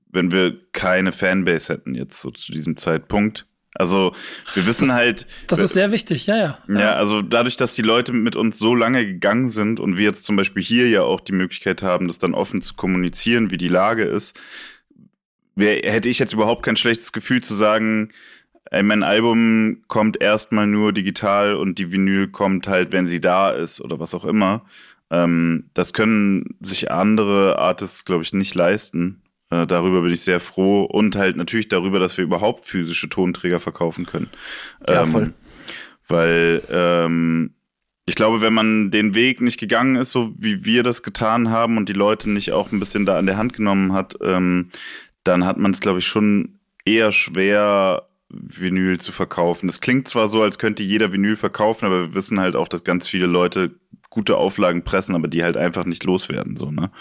[0.08, 3.48] wenn wir keine Fanbase hätten jetzt so zu diesem Zeitpunkt.
[3.76, 4.16] Also
[4.54, 5.28] wir wissen das, halt.
[5.48, 6.60] Das ist sehr wichtig, ja, ja.
[6.70, 10.24] Ja, also dadurch, dass die Leute mit uns so lange gegangen sind und wir jetzt
[10.24, 13.68] zum Beispiel hier ja auch die Möglichkeit haben, das dann offen zu kommunizieren, wie die
[13.68, 14.40] Lage ist,
[15.56, 18.10] wär, hätte ich jetzt überhaupt kein schlechtes Gefühl zu sagen,
[18.72, 23.52] ey, mein Album kommt erstmal nur digital und die Vinyl kommt halt, wenn sie da
[23.52, 24.66] ist oder was auch immer.
[25.12, 29.22] Ähm, das können sich andere Artists, glaube ich, nicht leisten.
[29.52, 33.60] Äh, darüber bin ich sehr froh und halt natürlich darüber, dass wir überhaupt physische Tonträger
[33.60, 34.30] verkaufen können.
[34.88, 35.34] Ja, ähm, voll.
[36.08, 37.54] Weil ähm,
[38.06, 41.78] ich glaube, wenn man den Weg nicht gegangen ist, so wie wir das getan haben
[41.78, 44.70] und die Leute nicht auch ein bisschen da an der Hand genommen hat, ähm,
[45.24, 49.68] dann hat man es, glaube ich, schon eher schwer, Vinyl zu verkaufen.
[49.68, 52.84] Das klingt zwar so, als könnte jeder Vinyl verkaufen, aber wir wissen halt auch, dass
[52.84, 53.76] ganz viele Leute
[54.10, 56.92] gute Auflagen pressen, aber die halt einfach nicht loswerden, so, ne?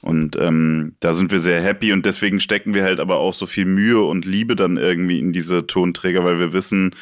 [0.00, 3.46] Und ähm, da sind wir sehr happy und deswegen stecken wir halt aber auch so
[3.46, 6.94] viel Mühe und Liebe dann irgendwie in diese Tonträger, weil wir wissen,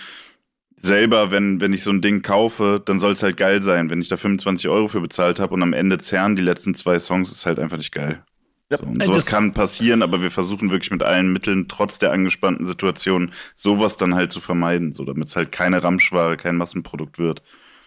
[0.79, 3.89] selber, wenn, wenn ich so ein Ding kaufe, dann soll es halt geil sein.
[3.89, 6.99] Wenn ich da 25 Euro für bezahlt habe und am Ende zerren die letzten zwei
[6.99, 8.25] Songs, ist halt einfach nicht geil.
[8.73, 12.11] Ja, so, und sowas kann passieren, aber wir versuchen wirklich mit allen Mitteln, trotz der
[12.11, 17.19] angespannten Situation, sowas dann halt zu vermeiden, so damit es halt keine Ramschware, kein Massenprodukt
[17.19, 17.43] wird.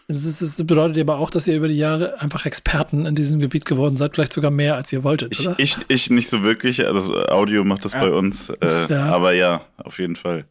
[0.08, 3.40] Das, ist, das bedeutet aber auch, dass ihr über die Jahre einfach Experten in diesem
[3.40, 5.56] Gebiet geworden seid, vielleicht sogar mehr, als ihr wolltet, ich, oder?
[5.58, 8.02] Ich, ich nicht so wirklich, also Audio macht das ja.
[8.02, 9.06] bei uns, äh, ja.
[9.06, 10.46] aber ja, auf jeden Fall.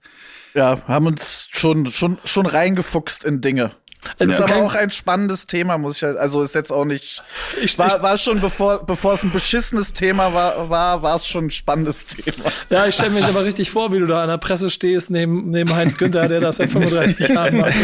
[0.55, 3.70] Ja, haben uns schon, schon, schon reingefuchst in Dinge.
[4.19, 7.23] Das ist aber auch ein spannendes Thema, muss ich halt, also ist jetzt auch nicht,
[7.62, 11.47] ich, war, war schon bevor, bevor es ein beschissenes Thema war, war, war es schon
[11.47, 12.51] ein spannendes Thema.
[12.71, 15.51] Ja, ich stelle mir aber richtig vor, wie du da an der Presse stehst, neben,
[15.51, 17.75] neben Heinz Günther, der das seit 35 Jahren macht.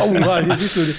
[0.00, 0.94] Oh, hier siehst du,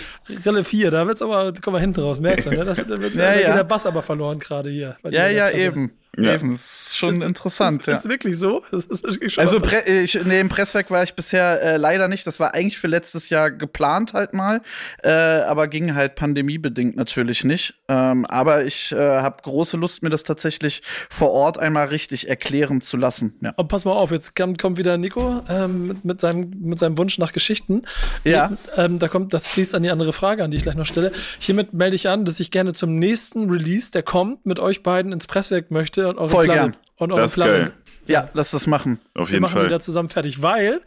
[0.46, 2.64] Rille 4, da wird's aber, komm mal hinten raus, merkst du, ne?
[2.64, 3.56] Das, da wird, ja, da ja.
[3.56, 4.98] der Bass aber verloren gerade hier.
[5.10, 5.92] Ja, ja, eben.
[6.18, 6.36] Ja.
[6.36, 7.82] Eben, das ist schon ist, interessant.
[7.82, 7.94] Ist, ja.
[7.98, 8.62] ist wirklich so?
[8.70, 12.28] Das ist wirklich also Pre ich, nee, im Presswerk war ich bisher äh, leider nicht.
[12.28, 14.62] Das war eigentlich für letztes Jahr geplant halt mal,
[15.02, 17.82] äh, aber ging halt pandemiebedingt natürlich nicht.
[17.88, 22.82] Ähm, aber ich äh, habe große Lust, mir das tatsächlich vor Ort einmal richtig erklären
[22.82, 23.34] zu lassen.
[23.42, 23.54] Ja.
[23.56, 26.98] Und pass mal auf, jetzt kommt, kommt wieder Nico ähm, mit, mit, seinem, mit seinem
[27.00, 27.84] Wunsch nach Geschichten.
[28.24, 28.52] Ja.
[28.78, 31.12] Ähm, da kommt, das schließt an die andere Frage an, die ich gleich noch stelle.
[31.40, 35.12] Hiermit melde ich an, dass ich gerne zum nächsten Release, der kommt, mit euch beiden
[35.12, 36.76] ins Presswerk möchte und eure Voll Platte, gern.
[36.98, 37.36] Und eure das.
[37.36, 37.74] Geil.
[38.06, 39.00] Ja, lass das machen.
[39.14, 39.66] Auf jeden Wir machen Fall.
[39.66, 40.82] wieder zusammen fertig, weil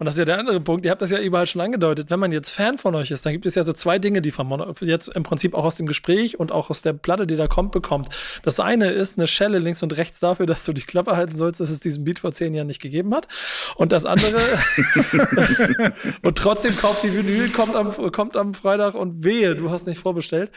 [0.00, 2.18] und das ist ja der andere Punkt, ihr habt das ja überall schon angedeutet, wenn
[2.18, 4.74] man jetzt Fan von euch ist, dann gibt es ja so zwei Dinge, die man
[4.80, 7.70] jetzt im Prinzip auch aus dem Gespräch und auch aus der Platte, die da kommt,
[7.70, 8.08] bekommt.
[8.42, 11.60] Das eine ist eine Schelle links und rechts dafür, dass du die Klappe halten sollst,
[11.60, 13.28] dass es diesen Beat vor zehn Jahren nicht gegeben hat.
[13.74, 14.40] Und das andere,
[16.22, 20.00] und trotzdem kauft die Vinyl, kommt am, kommt am Freitag und wehe, du hast nicht
[20.00, 20.50] vorbestellt.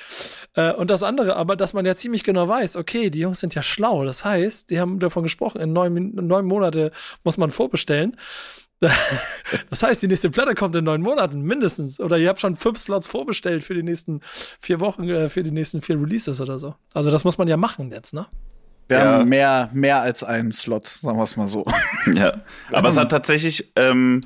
[0.56, 3.56] Äh, und das andere aber, dass man ja ziemlich genau weiß, okay, die Jungs sind
[3.56, 4.06] ja schlau.
[4.06, 6.92] Das heißt, die haben davon gesprochen, in neun, neun Monate
[7.26, 8.16] muss man vorbestellen.
[9.70, 12.00] Das heißt, die nächste Platte kommt in neun Monaten mindestens.
[12.00, 14.22] Oder ihr habt schon fünf Slots vorbestellt für die nächsten
[14.60, 16.76] vier Wochen, äh, für die nächsten vier Releases oder so.
[16.94, 18.26] Also das muss man ja machen jetzt, ne?
[18.88, 19.06] Wir ja.
[19.06, 21.66] haben mehr, mehr als einen Slot, sagen wir es mal so.
[22.14, 22.42] Ja,
[22.72, 24.22] aber es hat tatsächlich, ähm,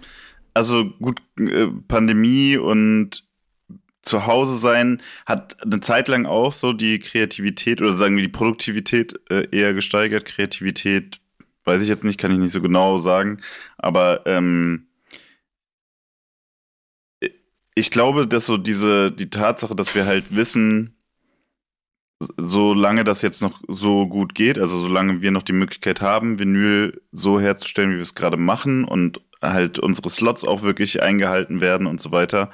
[0.54, 3.24] also gut, äh, Pandemie und
[4.02, 8.30] zu Hause sein hat eine Zeit lang auch so die Kreativität oder sagen wir die
[8.30, 11.20] Produktivität äh, eher gesteigert, Kreativität
[11.68, 13.42] Weiß ich jetzt nicht, kann ich nicht so genau sagen.
[13.78, 14.88] Aber ähm,
[17.76, 20.96] ich glaube, dass so diese, die Tatsache, dass wir halt wissen,
[22.38, 27.02] solange das jetzt noch so gut geht, also solange wir noch die Möglichkeit haben, Vinyl
[27.12, 31.86] so herzustellen, wie wir es gerade machen und halt unsere Slots auch wirklich eingehalten werden
[31.86, 32.50] und so weiter,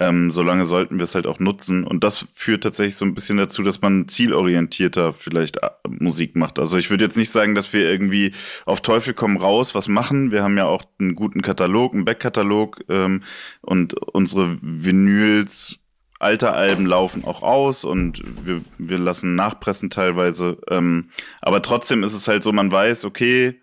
[0.00, 1.84] ähm, solange sollten wir es halt auch nutzen.
[1.84, 6.58] Und das führt tatsächlich so ein bisschen dazu, dass man zielorientierter vielleicht äh, Musik macht.
[6.58, 8.32] Also ich würde jetzt nicht sagen, dass wir irgendwie
[8.66, 10.32] auf Teufel komm raus was machen.
[10.32, 13.22] Wir haben ja auch einen guten Katalog, einen Backkatalog ähm,
[13.60, 15.78] und unsere Vinyls
[16.18, 20.58] alte Alben laufen auch aus und wir, wir lassen nachpressen teilweise.
[20.70, 23.60] Ähm, aber trotzdem ist es halt so, man weiß, okay,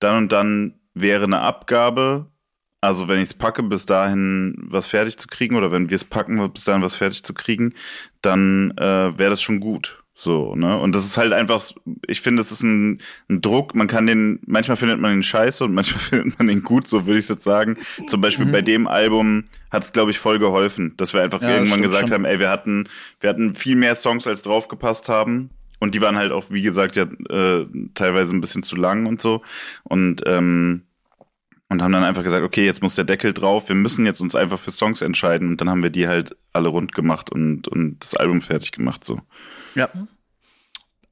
[0.00, 2.26] dann und dann wäre eine Abgabe
[2.80, 6.04] also wenn ich es packe, bis dahin was fertig zu kriegen, oder wenn wir es
[6.04, 7.74] packen, bis dahin was fertig zu kriegen,
[8.22, 10.00] dann äh, wäre das schon gut.
[10.20, 10.78] So, ne?
[10.78, 11.62] Und das ist halt einfach,
[12.06, 13.74] ich finde, es ist ein, ein, Druck.
[13.74, 17.06] Man kann den, manchmal findet man den scheiße und manchmal findet man den gut, so
[17.06, 17.78] würde ich jetzt sagen.
[18.06, 18.52] Zum Beispiel mhm.
[18.52, 22.08] bei dem Album hat es, glaube ich, voll geholfen, dass wir einfach ja, irgendwann gesagt
[22.08, 22.14] schon.
[22.16, 22.86] haben, ey, wir hatten,
[23.20, 25.48] wir hatten viel mehr Songs, als draufgepasst haben.
[25.78, 29.22] Und die waren halt auch, wie gesagt, ja, äh, teilweise ein bisschen zu lang und
[29.22, 29.40] so.
[29.84, 30.82] Und, ähm,
[31.70, 34.34] und haben dann einfach gesagt, okay, jetzt muss der Deckel drauf, wir müssen jetzt uns
[34.34, 35.48] einfach für Songs entscheiden.
[35.48, 39.04] Und dann haben wir die halt alle rund gemacht und, und das Album fertig gemacht,
[39.04, 39.20] so.
[39.76, 39.88] Ja.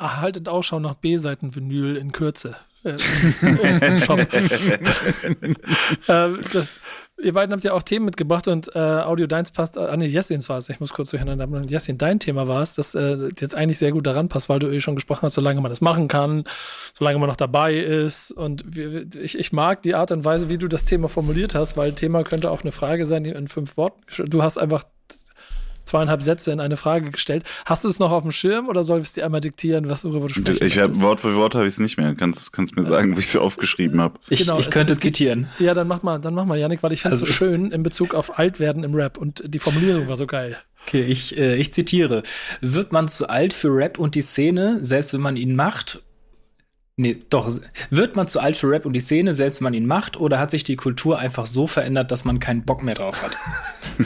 [0.00, 2.56] Haltet Ausschau nach B-Seiten-Vinyl in Kürze.
[2.84, 2.96] Äh,
[3.40, 4.18] im Shop.
[6.08, 6.28] äh,
[7.22, 10.06] ihr beiden habt ja auch Themen mitgebracht und äh, Audio Deins passt, äh, ah nee,
[10.06, 13.54] Jessins war es, ich muss kurz durcheinander, Jessin, dein Thema war es, das äh, jetzt
[13.54, 16.08] eigentlich sehr gut daran passt, weil du eh schon gesprochen hast, solange man das machen
[16.08, 16.44] kann,
[16.94, 18.30] solange man noch dabei ist.
[18.30, 21.76] Und wir, ich, ich mag die Art und Weise, wie du das Thema formuliert hast,
[21.76, 24.84] weil Thema könnte auch eine Frage sein, die in fünf Worten, du hast einfach
[25.88, 27.44] zweieinhalb Sätze in eine Frage gestellt.
[27.66, 30.04] Hast du es noch auf dem Schirm oder soll ich es dir einmal diktieren, was
[30.04, 30.62] worüber du sprichst?
[30.62, 32.14] Ich habe Wort für Wort habe ich es nicht mehr.
[32.14, 34.18] Kannst kannst mir sagen, wo ich es aufgeschrieben habe.
[34.28, 35.48] Ich, genau, ich könnte es, zitieren.
[35.58, 37.70] Ja, dann mach mal, dann mach mal, Janik, weil ich fand es also, so schön
[37.70, 40.58] in Bezug auf Altwerden im Rap und die Formulierung war so geil.
[40.86, 42.22] Okay, ich, äh, ich zitiere.
[42.60, 46.02] Wird man zu alt für Rap und die Szene, selbst wenn man ihn macht?
[46.96, 47.48] Nee, doch.
[47.90, 50.40] Wird man zu alt für Rap und die Szene, selbst wenn man ihn macht, oder
[50.40, 53.36] hat sich die Kultur einfach so verändert, dass man keinen Bock mehr drauf hat?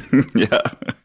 [0.35, 0.61] ja.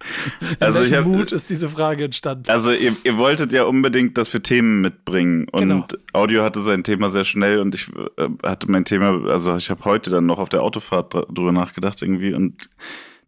[0.60, 2.50] Also ich hab, Mut ist diese Frage entstanden.
[2.50, 5.88] Also ihr, ihr wolltet ja unbedingt das für Themen mitbringen und genau.
[6.14, 9.86] Audio hatte sein Thema sehr schnell und ich äh, hatte mein Thema, also ich habe
[9.86, 12.70] heute dann noch auf der Autofahrt drüber nachgedacht irgendwie und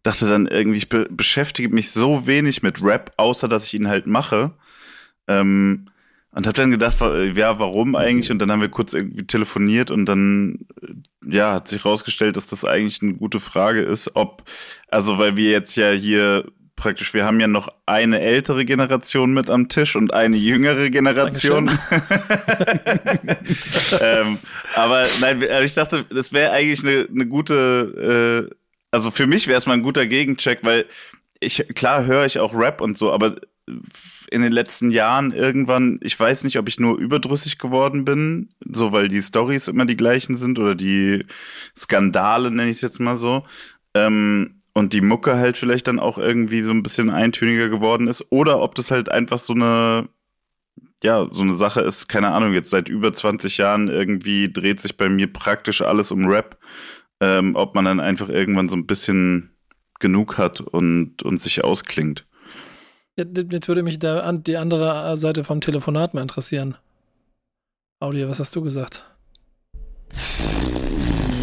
[0.02, 3.88] dachte dann irgendwie, ich be beschäftige mich so wenig mit Rap, außer dass ich ihn
[3.88, 4.52] halt mache.
[5.28, 5.86] Ähm,
[6.32, 8.30] und hab dann gedacht, ja, warum eigentlich?
[8.30, 10.60] Und dann haben wir kurz irgendwie telefoniert und dann,
[11.26, 14.44] ja, hat sich rausgestellt, dass das eigentlich eine gute Frage ist, ob,
[14.88, 16.44] also weil wir jetzt ja hier
[16.80, 21.68] praktisch, wir haben ja noch eine ältere Generation mit am Tisch und eine jüngere Generation.
[24.00, 24.38] ähm,
[24.74, 28.54] aber nein, also ich dachte, das wäre eigentlich eine, eine gute, äh,
[28.90, 30.86] also für mich wäre es mal ein guter Gegencheck, weil
[31.38, 33.36] ich, klar höre ich auch Rap und so, aber
[34.30, 38.90] in den letzten Jahren irgendwann, ich weiß nicht, ob ich nur überdrüssig geworden bin, so
[38.90, 41.26] weil die Stories immer die gleichen sind oder die
[41.76, 43.44] Skandale, nenne ich es jetzt mal so.
[43.94, 48.26] Ähm, und die Mucke halt vielleicht dann auch irgendwie so ein bisschen eintöniger geworden ist.
[48.30, 50.08] Oder ob das halt einfach so eine,
[51.02, 54.96] ja, so eine Sache ist, keine Ahnung, jetzt seit über 20 Jahren irgendwie dreht sich
[54.96, 56.58] bei mir praktisch alles um Rap.
[57.22, 59.50] Ähm, ob man dann einfach irgendwann so ein bisschen
[59.98, 62.26] genug hat und, und sich ausklingt.
[63.16, 66.76] Jetzt würde mich der, die andere Seite vom Telefonat mal interessieren.
[68.00, 69.04] Audio, was hast du gesagt?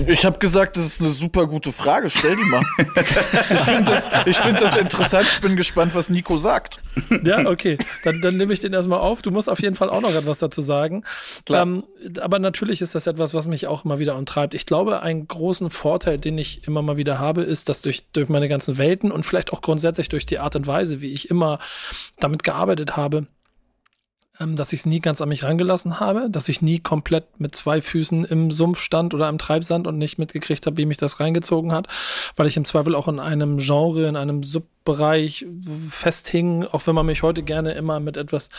[0.08, 2.10] Ich habe gesagt, das ist eine super gute Frage.
[2.10, 2.63] Stell die mal.
[2.78, 5.28] ich finde das, find das interessant.
[5.30, 6.80] Ich bin gespannt, was Nico sagt.
[7.24, 7.78] Ja, okay.
[8.04, 9.22] Dann, dann nehme ich den erstmal auf.
[9.22, 11.04] Du musst auf jeden Fall auch noch etwas dazu sagen.
[11.50, 11.84] Ähm,
[12.20, 14.56] aber natürlich ist das etwas, was mich auch immer wieder umtreibt.
[14.56, 18.30] Ich glaube, einen großen Vorteil, den ich immer mal wieder habe, ist, dass durch, durch
[18.30, 21.60] meine ganzen Welten und vielleicht auch grundsätzlich durch die Art und Weise, wie ich immer
[22.20, 23.28] damit gearbeitet habe,
[24.39, 27.82] dass ich es nie ganz an mich rangelassen habe, dass ich nie komplett mit zwei
[27.82, 31.71] Füßen im Sumpf stand oder im Treibsand und nicht mitgekriegt habe, wie mich das reingezogen
[31.71, 31.88] hat,
[32.36, 34.43] weil ich im Zweifel auch in einem Genre, in einem
[34.88, 35.45] Subbereich
[35.89, 38.50] festhing, auch wenn man mich heute gerne immer mit etwas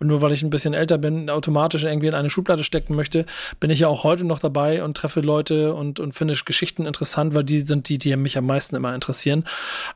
[0.00, 3.26] nur weil ich ein bisschen älter bin, automatisch irgendwie in eine Schublade stecken möchte,
[3.60, 7.34] bin ich ja auch heute noch dabei und treffe Leute und, und finde Geschichten interessant,
[7.34, 9.44] weil die sind die, die mich am meisten immer interessieren.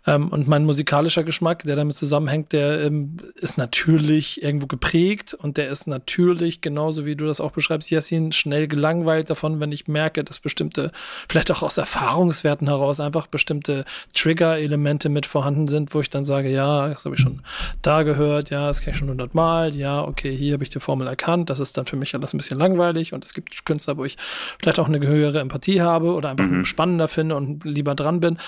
[0.07, 5.57] Ähm, und mein musikalischer Geschmack, der damit zusammenhängt, der ähm, ist natürlich irgendwo geprägt und
[5.57, 9.89] der ist natürlich, genauso wie du das auch beschreibst, Yassin, schnell gelangweilt davon, wenn ich
[9.89, 10.93] merke, dass bestimmte,
[11.29, 16.51] vielleicht auch aus Erfahrungswerten heraus einfach bestimmte Trigger-Elemente mit vorhanden sind, wo ich dann sage,
[16.51, 17.43] ja, das habe ich schon
[17.83, 21.07] da gehört, ja, das kenne ich schon hundertmal, ja, okay, hier habe ich die Formel
[21.07, 24.05] erkannt, das ist dann für mich alles ein bisschen langweilig und es gibt Künstler, wo
[24.05, 24.17] ich
[24.59, 26.65] vielleicht auch eine höhere Empathie habe oder einfach mhm.
[26.65, 28.39] spannender finde und lieber dran bin.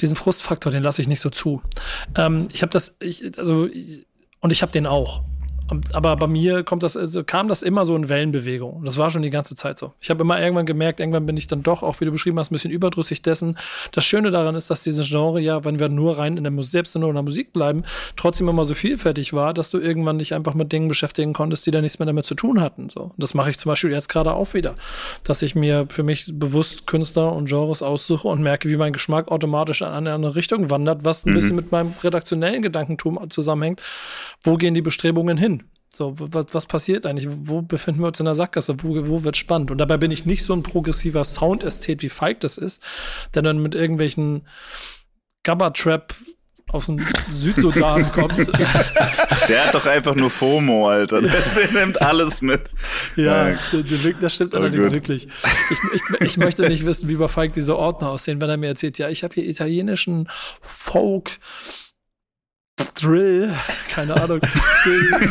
[0.00, 1.62] Diesen Frustfaktor, den lasse ich nicht so zu.
[2.16, 3.68] Ähm, ich habe das, ich, also,
[4.40, 5.22] und ich habe den auch
[5.92, 8.84] aber bei mir kommt das, also kam das immer so in Wellenbewegung.
[8.84, 9.92] Das war schon die ganze Zeit so.
[10.00, 12.50] Ich habe immer irgendwann gemerkt, irgendwann bin ich dann doch, auch wie du beschrieben hast,
[12.50, 13.58] ein bisschen überdrüssig dessen.
[13.92, 16.70] Das Schöne daran ist, dass dieses Genre ja, wenn wir nur rein in der Musik,
[16.70, 17.84] selbst nur in der Musik bleiben,
[18.16, 21.70] trotzdem immer so vielfältig war, dass du irgendwann dich einfach mit Dingen beschäftigen konntest, die
[21.70, 22.88] da nichts mehr damit zu tun hatten.
[22.88, 23.12] So.
[23.16, 24.74] Das mache ich zum Beispiel jetzt gerade auch wieder,
[25.24, 29.28] dass ich mir für mich bewusst Künstler und Genres aussuche und merke, wie mein Geschmack
[29.28, 31.34] automatisch in eine andere Richtung wandert, was ein mhm.
[31.34, 33.82] bisschen mit meinem redaktionellen Gedankentum zusammenhängt.
[34.42, 35.57] Wo gehen die Bestrebungen hin?
[35.90, 37.28] So, was, was passiert eigentlich?
[37.30, 38.76] Wo befinden wir uns in der Sackgasse?
[38.82, 39.70] Wo, wo wird spannend?
[39.70, 42.82] Und dabei bin ich nicht so ein progressiver Soundästhet, wie Feig das ist,
[43.34, 44.46] der dann mit irgendwelchen
[45.42, 46.14] Gabba-Trap
[46.70, 46.98] aus dem
[47.30, 48.36] Südsudan kommt.
[49.48, 51.22] Der hat doch einfach nur FOMO, Alter.
[51.22, 52.62] Der, der nimmt alles mit.
[53.16, 53.54] Ja,
[54.20, 54.94] das stimmt oh, allerdings gut.
[54.94, 55.28] wirklich.
[55.70, 58.68] Ich, ich, ich, möchte nicht wissen, wie bei Falk diese Ordner aussehen, wenn er mir
[58.68, 60.28] erzählt, ja, ich habe hier italienischen
[60.60, 61.38] Folk,
[62.94, 63.54] Drill,
[63.90, 65.30] keine Ahnung, mit, mit,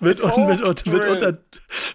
[0.00, 1.38] mit, mit, unter,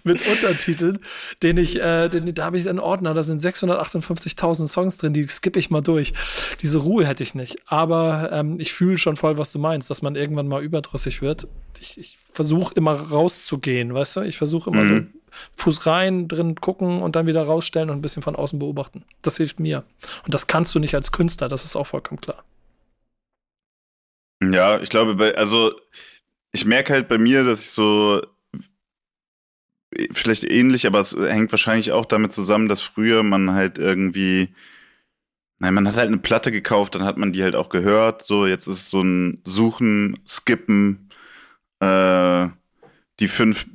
[0.04, 1.00] mit, Untertiteln,
[1.44, 5.28] den ich, äh, den, da habe ich einen Ordner, da sind 658.000 Songs drin, die
[5.28, 6.14] skippe ich mal durch.
[6.62, 7.58] Diese Ruhe hätte ich nicht.
[7.66, 11.48] Aber ähm, ich fühle schon voll, was du meinst, dass man irgendwann mal überdrüssig wird.
[11.80, 14.22] Ich, ich versuche immer rauszugehen, weißt du?
[14.22, 15.12] Ich versuche immer mhm.
[15.14, 15.20] so
[15.56, 19.04] Fuß rein, drin gucken und dann wieder rausstellen und ein bisschen von außen beobachten.
[19.22, 19.84] Das hilft mir.
[20.26, 22.44] Und das kannst du nicht als Künstler, das ist auch vollkommen klar.
[24.42, 25.74] Ja, ich glaube, bei, also
[26.52, 28.22] ich merke halt bei mir, dass ich so
[30.12, 34.50] vielleicht ähnlich, aber es hängt wahrscheinlich auch damit zusammen, dass früher man halt irgendwie,
[35.60, 38.24] nein, man hat halt eine Platte gekauft, dann hat man die halt auch gehört.
[38.24, 41.10] So, jetzt ist es so ein Suchen, Skippen,
[41.80, 42.48] äh,
[43.20, 43.68] die fünf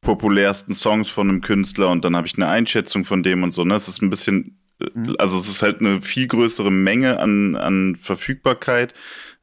[0.00, 3.64] populärsten Songs von einem Künstler und dann habe ich eine Einschätzung von dem und so.
[3.64, 3.74] Ne?
[3.74, 4.58] Es ist ein bisschen,
[4.94, 5.16] mhm.
[5.18, 8.94] also es ist halt eine viel größere Menge an, an Verfügbarkeit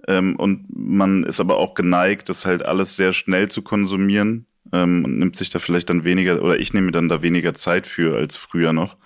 [0.07, 5.03] ähm, und man ist aber auch geneigt, das halt alles sehr schnell zu konsumieren ähm,
[5.05, 7.87] und nimmt sich da vielleicht dann weniger, oder ich nehme mir dann da weniger Zeit
[7.87, 8.97] für als früher noch.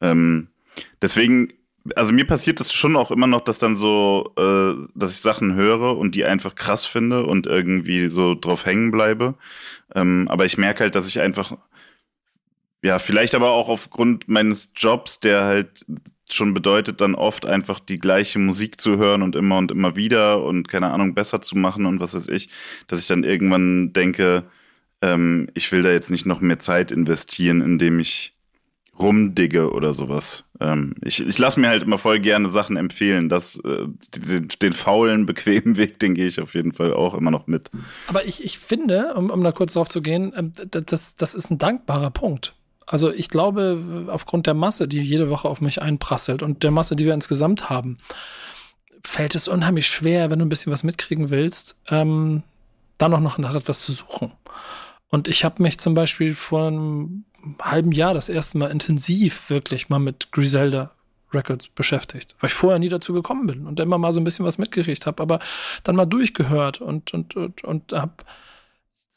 [0.00, 0.48] Ähm,
[1.02, 1.52] deswegen,
[1.96, 5.54] also mir passiert das schon auch immer noch, dass dann so, äh, dass ich Sachen
[5.54, 9.34] höre und die einfach krass finde und irgendwie so drauf hängen bleibe.
[9.94, 11.56] Ähm, aber ich merke halt, dass ich einfach
[12.82, 15.84] ja, vielleicht aber auch aufgrund meines Jobs, der halt
[16.30, 20.42] schon bedeutet, dann oft einfach die gleiche Musik zu hören und immer und immer wieder
[20.42, 22.50] und keine Ahnung besser zu machen und was weiß ich,
[22.86, 24.44] dass ich dann irgendwann denke,
[25.02, 28.34] ähm, ich will da jetzt nicht noch mehr Zeit investieren, indem ich
[28.98, 30.44] rumdigge oder sowas.
[30.60, 33.28] Ähm, ich ich lasse mir halt immer voll gerne Sachen empfehlen.
[33.28, 37.30] Das, äh, den, den, faulen, bequemen Weg, den gehe ich auf jeden Fall auch immer
[37.30, 37.70] noch mit.
[38.08, 41.50] Aber ich, ich finde, um, um da kurz drauf zu gehen, ähm, das, das ist
[41.50, 42.54] ein dankbarer Punkt.
[42.90, 46.96] Also ich glaube, aufgrund der Masse, die jede Woche auf mich einprasselt und der Masse,
[46.96, 47.98] die wir insgesamt haben,
[49.04, 52.42] fällt es unheimlich schwer, wenn du ein bisschen was mitkriegen willst, ähm,
[52.96, 54.32] da noch nach etwas zu suchen.
[55.10, 57.24] Und ich habe mich zum Beispiel vor einem
[57.60, 60.90] halben Jahr das erste Mal intensiv wirklich mal mit Griselda
[61.32, 64.46] Records beschäftigt, weil ich vorher nie dazu gekommen bin und immer mal so ein bisschen
[64.46, 65.40] was mitgekriegt habe, aber
[65.84, 68.14] dann mal durchgehört und und und, und habe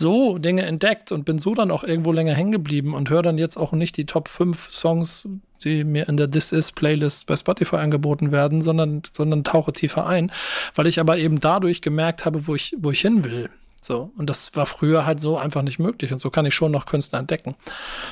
[0.02, 3.38] so Dinge entdeckt und bin so dann auch irgendwo länger hängen geblieben und höre dann
[3.38, 5.28] jetzt auch nicht die Top 5 Songs,
[5.64, 10.06] die mir in der This Is Playlist bei Spotify angeboten werden, sondern, sondern tauche tiefer
[10.06, 10.32] ein,
[10.76, 13.50] weil ich aber eben dadurch gemerkt habe, wo ich, wo ich hin will.
[13.80, 14.12] So.
[14.18, 16.14] Und das war früher halt so einfach nicht möglich.
[16.14, 17.56] Und so kann ich schon noch Künstler entdecken.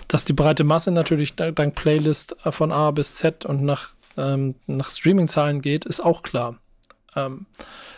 [0.07, 4.89] Dass die breite Masse natürlich dank Playlist von A bis Z und nach, ähm, nach
[4.89, 6.57] Streaming-Zahlen geht, ist auch klar.
[7.15, 7.45] Ähm,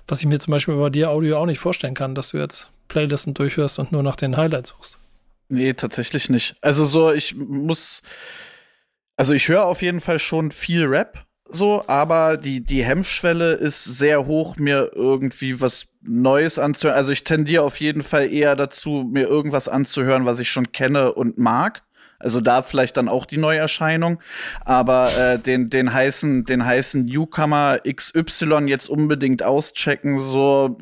[0.07, 2.69] was ich mir zum Beispiel bei dir Audio auch nicht vorstellen kann, dass du jetzt
[2.91, 4.97] Playlisten durchhörst und nur nach den Highlights suchst.
[5.47, 6.55] Nee, tatsächlich nicht.
[6.61, 8.01] Also so, ich muss,
[9.15, 13.83] also ich höre auf jeden Fall schon viel Rap, so, aber die, die Hemmschwelle ist
[13.83, 16.97] sehr hoch, mir irgendwie was Neues anzuhören.
[16.97, 21.13] Also ich tendiere auf jeden Fall eher dazu, mir irgendwas anzuhören, was ich schon kenne
[21.13, 21.83] und mag.
[22.19, 24.21] Also da vielleicht dann auch die Neuerscheinung.
[24.63, 30.77] Aber äh, den, den heißen, den heißen Newcomer XY jetzt unbedingt auschecken, so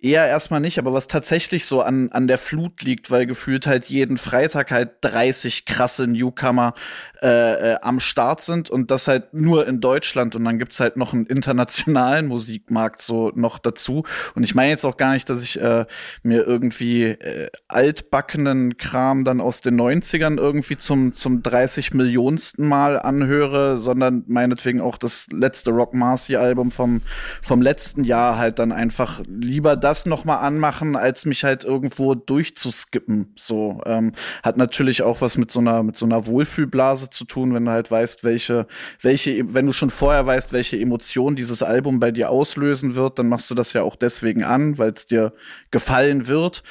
[0.00, 3.86] Eher erstmal nicht, aber was tatsächlich so an, an der Flut liegt, weil gefühlt halt
[3.86, 6.74] jeden Freitag halt 30 krasse Newcomer
[7.22, 10.96] äh, äh, am Start sind und das halt nur in Deutschland und dann gibt's halt
[10.96, 14.04] noch einen internationalen Musikmarkt so noch dazu.
[14.36, 15.86] Und ich meine jetzt auch gar nicht, dass ich äh,
[16.22, 23.00] mir irgendwie äh, altbackenen Kram dann aus den 90ern irgendwie zum, zum 30 Millionsten Mal
[23.00, 27.02] anhöre, sondern meinetwegen auch das letzte Rock Marcy Album vom,
[27.42, 32.14] vom letzten Jahr halt dann einfach lieber das noch mal anmachen, als mich halt irgendwo
[32.14, 33.32] durchzuskippen.
[33.36, 34.12] So ähm,
[34.44, 37.70] hat natürlich auch was mit so einer mit so einer Wohlfühlblase zu tun, wenn du
[37.70, 38.66] halt weißt, welche
[39.00, 43.28] welche wenn du schon vorher weißt, welche Emotion dieses Album bei dir auslösen wird, dann
[43.28, 45.32] machst du das ja auch deswegen an, weil es dir
[45.70, 46.62] gefallen wird.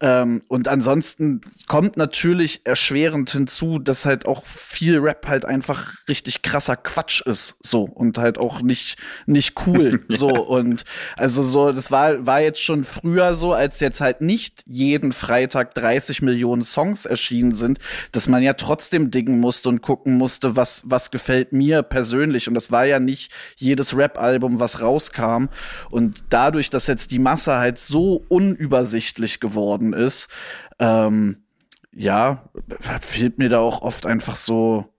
[0.00, 6.42] Ähm, und ansonsten kommt natürlich erschwerend hinzu, dass halt auch viel Rap halt einfach richtig
[6.42, 10.84] krasser Quatsch ist, so und halt auch nicht nicht cool, so und
[11.16, 15.74] also so das war war jetzt schon früher so, als jetzt halt nicht jeden Freitag
[15.74, 17.78] 30 Millionen Songs erschienen sind,
[18.12, 22.48] dass man ja trotzdem dingen musste und gucken musste, was, was gefällt mir persönlich.
[22.48, 25.46] Und das war ja nicht jedes Rap-Album, was rauskam.
[25.90, 30.28] Und dadurch, dass jetzt die Masse halt so unübersichtlich geworden ist,
[30.78, 31.44] ähm,
[31.92, 32.48] ja,
[33.00, 34.94] fehlt mir da auch oft einfach so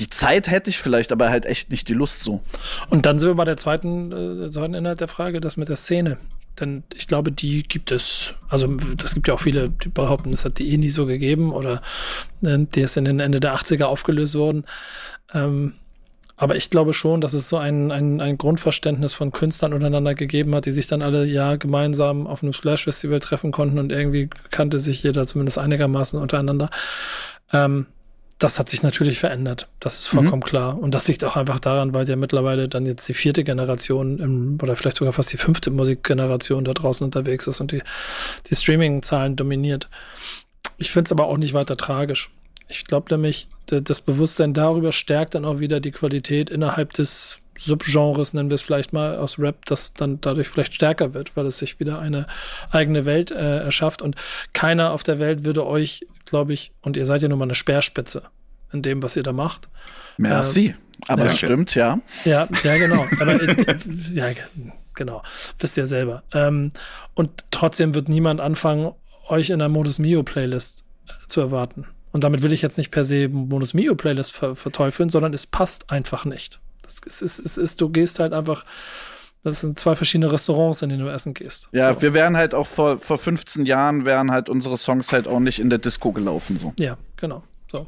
[0.00, 2.40] die Zeit hätte ich vielleicht, aber halt echt nicht die Lust so.
[2.88, 5.76] Und dann sind wir bei der zweiten, äh, zweiten Inhalt der Frage, das mit der
[5.76, 6.16] Szene.
[6.58, 10.44] Denn ich glaube, die gibt es, also das gibt ja auch viele, die behaupten, es
[10.46, 11.82] hat die eh nie so gegeben oder
[12.42, 14.64] äh, die ist in den Ende der 80er aufgelöst worden.
[15.34, 15.74] Ähm,
[16.40, 20.54] aber ich glaube schon, dass es so ein, ein, ein Grundverständnis von Künstlern untereinander gegeben
[20.54, 24.78] hat, die sich dann alle ja gemeinsam auf einem Splash-Festival treffen konnten und irgendwie kannte
[24.78, 26.70] sich jeder zumindest einigermaßen untereinander.
[27.52, 27.84] Ähm,
[28.38, 29.68] das hat sich natürlich verändert.
[29.80, 30.48] Das ist vollkommen mhm.
[30.48, 30.78] klar.
[30.78, 34.58] Und das liegt auch einfach daran, weil ja mittlerweile dann jetzt die vierte Generation im,
[34.62, 37.82] oder vielleicht sogar fast die fünfte Musikgeneration da draußen unterwegs ist und die,
[38.48, 39.90] die Streaming-Zahlen dominiert.
[40.78, 42.30] Ich finde es aber auch nicht weiter tragisch.
[42.70, 48.32] Ich glaube nämlich, das Bewusstsein darüber stärkt dann auch wieder die Qualität innerhalb des Subgenres,
[48.32, 51.58] nennen wir es vielleicht mal, aus Rap, das dann dadurch vielleicht stärker wird, weil es
[51.58, 52.26] sich wieder eine
[52.70, 54.00] eigene Welt äh, erschafft.
[54.00, 54.16] Und
[54.52, 57.54] keiner auf der Welt würde euch, glaube ich, und ihr seid ja nun mal eine
[57.54, 58.22] Speerspitze
[58.72, 59.68] in dem, was ihr da macht.
[60.16, 60.68] Merci.
[60.68, 60.74] Ähm,
[61.08, 62.00] aber es stimmt, ja.
[62.24, 63.06] Ja, ja, genau.
[63.20, 63.38] Aber
[64.12, 64.28] ja,
[64.94, 65.22] genau.
[65.58, 66.22] Wisst ihr selber.
[66.32, 66.70] Ähm,
[67.14, 68.92] und trotzdem wird niemand anfangen,
[69.28, 71.86] euch in der Modus Mio Playlist äh, zu erwarten.
[72.12, 75.46] Und damit will ich jetzt nicht per se Modus Mio Playlist ver verteufeln, sondern es
[75.46, 76.60] passt einfach nicht.
[77.06, 78.64] Es ist, es ist, du gehst halt einfach.
[79.42, 81.70] Das sind zwei verschiedene Restaurants, in denen du essen gehst.
[81.72, 82.02] Ja, so.
[82.02, 85.60] wir wären halt auch vor, vor 15 Jahren, wären halt unsere Songs halt auch nicht
[85.60, 86.74] in der Disco gelaufen, so.
[86.78, 87.42] Ja, genau.
[87.72, 87.86] So.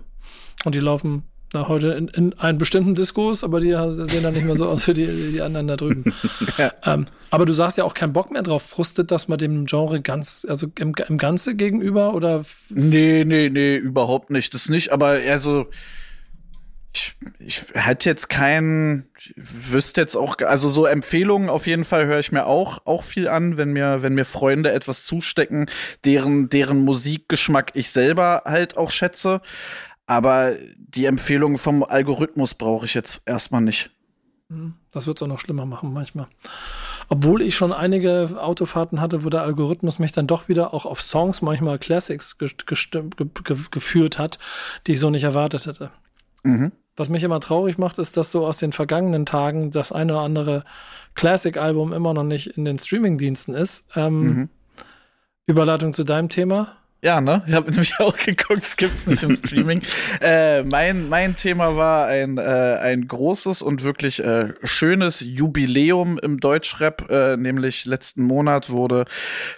[0.64, 4.44] Und die laufen na, heute in, in einen bestimmten Diskurs, aber die sehen dann nicht
[4.44, 6.12] mehr so aus wie die, die anderen da drüben.
[6.58, 6.72] ja.
[6.84, 8.62] ähm, aber du sagst ja auch keinen Bock mehr drauf.
[8.62, 12.42] Frustet das mal dem Genre ganz, also im, im Ganze gegenüber oder?
[12.70, 14.54] Nee, nee, nee, überhaupt nicht.
[14.54, 15.66] Das nicht, aber eher so
[16.94, 22.18] ich, ich hätte jetzt keinen, wüsste jetzt auch, also so Empfehlungen auf jeden Fall höre
[22.18, 25.70] ich mir auch, auch viel an, wenn mir, wenn mir Freunde etwas zustecken,
[26.04, 29.40] deren, deren Musikgeschmack ich selber halt auch schätze.
[30.12, 33.90] Aber die Empfehlungen vom Algorithmus brauche ich jetzt erstmal nicht.
[34.50, 36.26] Hm, das wird es auch noch schlimmer machen manchmal.
[37.08, 41.00] Obwohl ich schon einige Autofahrten hatte, wo der Algorithmus mich dann doch wieder auch auf
[41.00, 44.38] Songs, manchmal Classics ge ge geführt hat,
[44.86, 45.90] die ich so nicht erwartet hätte.
[46.42, 46.72] Mhm.
[46.94, 50.22] Was mich immer traurig macht, ist, dass so aus den vergangenen Tagen das eine oder
[50.22, 50.64] andere
[51.14, 53.88] Classic-Album immer noch nicht in den Streaming-Diensten ist.
[53.96, 54.48] Ähm, mhm.
[55.46, 56.76] Überleitung zu deinem Thema.
[57.04, 57.42] Ja, ne?
[57.46, 59.82] Ich habe nämlich auch geguckt, es gibt's nicht im Streaming.
[60.20, 62.42] äh, mein, mein Thema war ein, äh,
[62.80, 67.10] ein großes und wirklich äh, schönes Jubiläum im Deutschrap.
[67.10, 69.04] Äh, nämlich letzten Monat wurde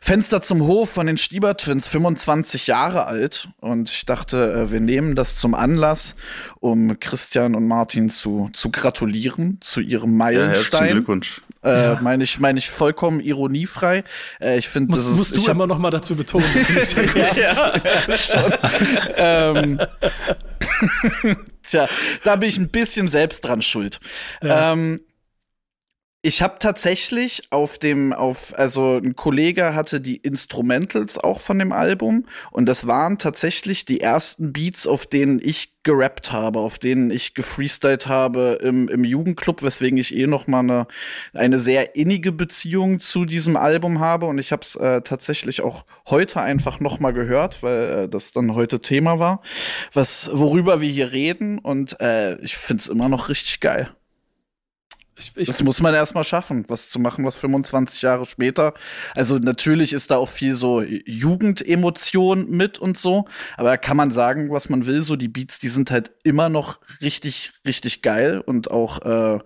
[0.00, 3.50] Fenster zum Hof von den Stieber Twins 25 Jahre alt.
[3.60, 6.16] Und ich dachte, äh, wir nehmen das zum Anlass,
[6.60, 10.48] um Christian und Martin zu, zu gratulieren zu ihrem Meilenstein.
[10.48, 11.42] Ja, herzlichen Glückwunsch.
[11.64, 11.98] Äh, ja.
[12.00, 14.04] Meine ich, meine ich vollkommen ironiefrei.
[14.40, 15.16] Äh, ich finde, das ist.
[15.16, 16.46] Musst du ich hab, immer noch mal dazu betonen.
[17.36, 17.80] ja,
[19.16, 19.80] ähm,
[21.62, 21.88] Tja,
[22.22, 23.98] da bin ich ein bisschen selbst dran schuld.
[24.42, 24.72] Ja.
[24.72, 25.00] Ähm,
[26.24, 31.70] ich habe tatsächlich auf dem, auf, also ein Kollege hatte die Instrumentals auch von dem
[31.70, 37.10] Album und das waren tatsächlich die ersten Beats, auf denen ich gerappt habe, auf denen
[37.10, 40.86] ich gefreestylt habe im, im Jugendclub, weswegen ich eh noch mal eine,
[41.34, 45.84] eine sehr innige Beziehung zu diesem Album habe und ich habe es äh, tatsächlich auch
[46.08, 49.42] heute einfach noch mal gehört, weil äh, das dann heute Thema war,
[49.92, 53.94] was worüber wir hier reden und äh, ich find's immer noch richtig geil.
[55.16, 58.74] Ich, ich das muss man erstmal schaffen, was zu machen, was 25 Jahre später.
[59.14, 64.50] Also natürlich ist da auch viel so Jugendemotion mit und so, aber kann man sagen,
[64.50, 65.02] was man will.
[65.02, 69.38] So die Beats, die sind halt immer noch richtig, richtig geil und auch äh,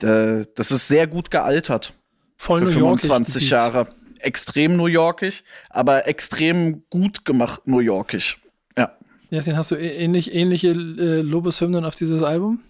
[0.00, 1.92] das ist sehr gut gealtert.
[2.36, 3.88] Voll für 25 Jahre.
[4.18, 8.36] Extrem New Yorkig, aber extrem gut gemacht New Yorkig.
[8.76, 8.96] Ja.
[9.30, 12.60] Jasin, hast du ähnlich, ähnliche äh, Lobeshymnen auf dieses Album?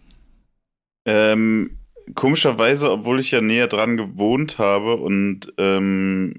[1.07, 1.80] Ähm,
[2.15, 6.35] komischerweise, obwohl ich ja näher dran gewohnt habe und ähm,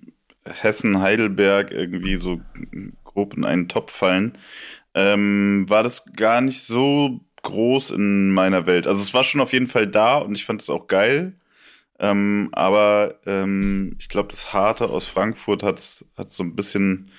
[0.46, 2.42] Hessen, Heidelberg irgendwie so
[3.04, 4.38] grob in einen Topf fallen,
[4.94, 8.88] ähm, war das gar nicht so groß in meiner Welt.
[8.88, 11.36] Also es war schon auf jeden Fall da und ich fand es auch geil.
[12.00, 17.12] Ähm, aber ähm, ich glaube, das Harte aus Frankfurt hat es so ein bisschen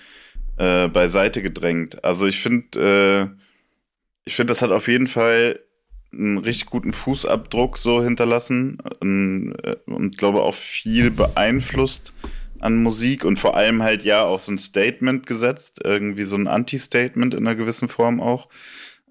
[0.57, 2.05] äh, beiseite gedrängt.
[2.05, 3.43] Also ich finde, äh,
[4.24, 5.61] ich finde, das hat auf jeden Fall
[6.13, 12.13] einen richtig guten Fußabdruck so hinterlassen und, äh, und glaube auch viel beeinflusst
[12.61, 16.47] an Musik und vor allem halt ja auch so ein Statement gesetzt, irgendwie so ein
[16.47, 18.49] Anti-Statement in einer gewissen Form auch.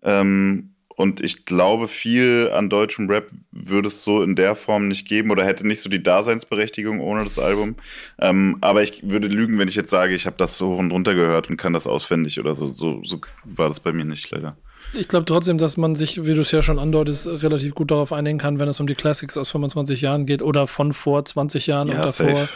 [0.04, 5.08] Ähm, und ich glaube, viel an deutschem Rap würde es so in der Form nicht
[5.08, 7.76] geben oder hätte nicht so die Daseinsberechtigung ohne das Album.
[8.20, 10.92] Ähm, aber ich würde lügen, wenn ich jetzt sage, ich habe das so hoch und
[10.92, 12.70] runter gehört und kann das auswendig oder so.
[12.70, 14.56] So, so war das bei mir nicht leider.
[14.94, 18.12] Ich glaube trotzdem, dass man sich, wie du es ja schon andeutest, relativ gut darauf
[18.12, 21.68] einigen kann, wenn es um die Classics aus 25 Jahren geht oder von vor 20
[21.68, 22.50] Jahren ja, und davor, safe.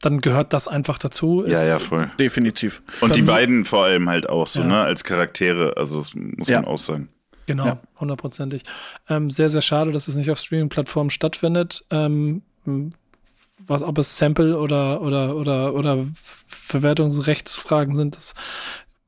[0.00, 1.44] dann gehört das einfach dazu.
[1.46, 2.10] Ja, ja, voll.
[2.18, 2.82] Definitiv.
[3.00, 4.66] Und die beiden vor allem halt auch so, ja.
[4.66, 6.60] ne, als Charaktere, also das muss ja.
[6.60, 7.08] man auch sagen.
[7.46, 8.62] Genau, hundertprozentig.
[9.08, 11.84] Ähm, sehr, sehr schade, dass es nicht auf Streaming-Plattformen stattfindet.
[11.90, 12.42] Ähm,
[13.66, 18.34] was, ob es Sample oder, oder, oder, oder Verwertungsrechtsfragen sind, das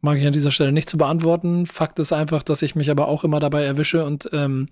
[0.07, 1.67] mag ich an dieser Stelle nicht zu beantworten.
[1.67, 4.69] Fakt ist einfach, dass ich mich aber auch immer dabei erwische und ähm,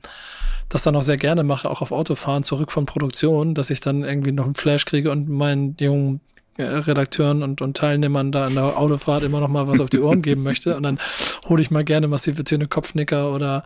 [0.68, 4.05] das dann auch sehr gerne mache, auch auf Autofahren zurück von Produktion, dass ich dann
[4.05, 6.20] irgendwie noch einen Flash kriege und meinen jungen
[6.59, 10.23] Redakteuren und, und Teilnehmern da in der Autofahrt immer noch mal was auf die Ohren
[10.23, 10.77] geben möchte.
[10.77, 10.99] Und dann
[11.49, 13.65] hole ich mal gerne massive Töne Kopfnicker oder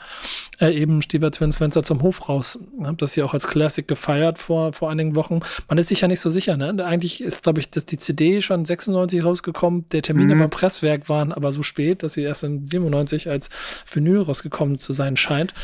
[0.61, 2.59] äh, eben Stieber Twins Fenster zum Hof raus.
[2.83, 5.41] Hab das hier auch als Classic gefeiert vor, vor einigen Wochen.
[5.69, 6.85] Man ist sich ja nicht so sicher, ne?
[6.85, 10.39] Eigentlich ist, glaube ich, dass die CD schon 96 rausgekommen, der Termin mhm.
[10.39, 13.51] beim Presswerk waren aber so spät, dass sie erst in 97 als
[13.91, 15.55] Vinyl rausgekommen zu sein scheint.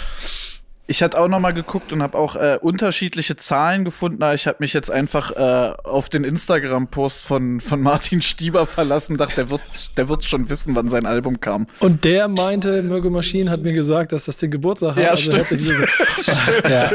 [0.87, 4.23] Ich hatte auch noch mal geguckt und habe auch äh, unterschiedliche Zahlen gefunden.
[4.35, 9.17] Ich habe mich jetzt einfach äh, auf den Instagram-Post von, von Martin Stieber verlassen.
[9.17, 11.69] Dachte, der wird, der wird schon wissen, wann sein Album kam.
[11.81, 15.03] Und der meinte, Mirko Maschinen hat mir gesagt, dass das den Geburtstag hat.
[15.03, 15.63] Ja, also stimmt.
[15.63, 16.69] stimmt.
[16.69, 16.91] ja.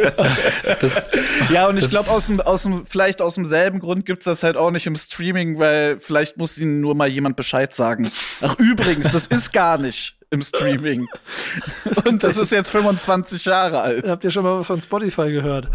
[0.80, 1.12] Das,
[1.52, 4.56] ja, und ich glaube, aus dem, aus dem, vielleicht aus demselben Grund gibt's das halt
[4.56, 8.12] auch nicht im Streaming, weil vielleicht muss ihnen nur mal jemand Bescheid sagen.
[8.42, 11.08] Ach, übrigens, das ist gar nicht im Streaming.
[12.06, 14.10] Und das ist jetzt 25 Jahre alt.
[14.10, 15.68] Habt ihr schon mal was von Spotify gehört,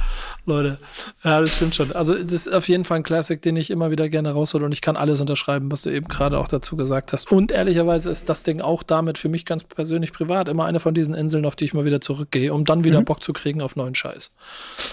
[0.47, 0.79] Leute?
[1.23, 1.93] Ja, das stimmt schon.
[1.93, 4.73] Also, das ist auf jeden Fall ein Classic, den ich immer wieder gerne raushole und
[4.73, 7.33] ich kann alles unterschreiben, was du eben gerade auch dazu gesagt hast.
[7.33, 10.95] Und ehrlicherweise ist das Ding auch damit für mich ganz persönlich privat immer eine von
[10.95, 13.05] diesen Inseln, auf die ich mal wieder zurückgehe, um dann wieder mhm.
[13.05, 14.33] Bock zu kriegen auf neuen Scheiß.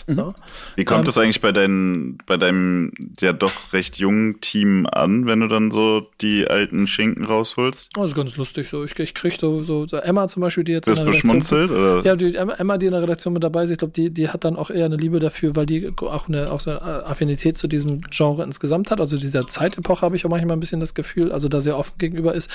[0.07, 0.13] Mhm.
[0.13, 0.33] So.
[0.75, 5.25] Wie kommt ähm, das eigentlich bei, dein, bei deinem ja doch recht jungen Team an,
[5.25, 7.89] wenn du dann so die alten Schinken rausholst?
[7.93, 8.83] Das ist ganz lustig so.
[8.83, 12.03] Ich, ich kriege so, so, so, Emma zum Beispiel, die jetzt in der beschmunzelt, oder?
[12.05, 14.43] Ja, die Emma, die in der Redaktion mit dabei ist, ich glaube, die, die hat
[14.43, 17.67] dann auch eher eine Liebe dafür, weil die auch eine, auch so eine Affinität zu
[17.67, 18.99] diesem Genre insgesamt hat.
[18.99, 21.97] Also dieser Zeitepoche habe ich auch manchmal ein bisschen das Gefühl, also da sehr offen
[21.97, 22.49] gegenüber ist.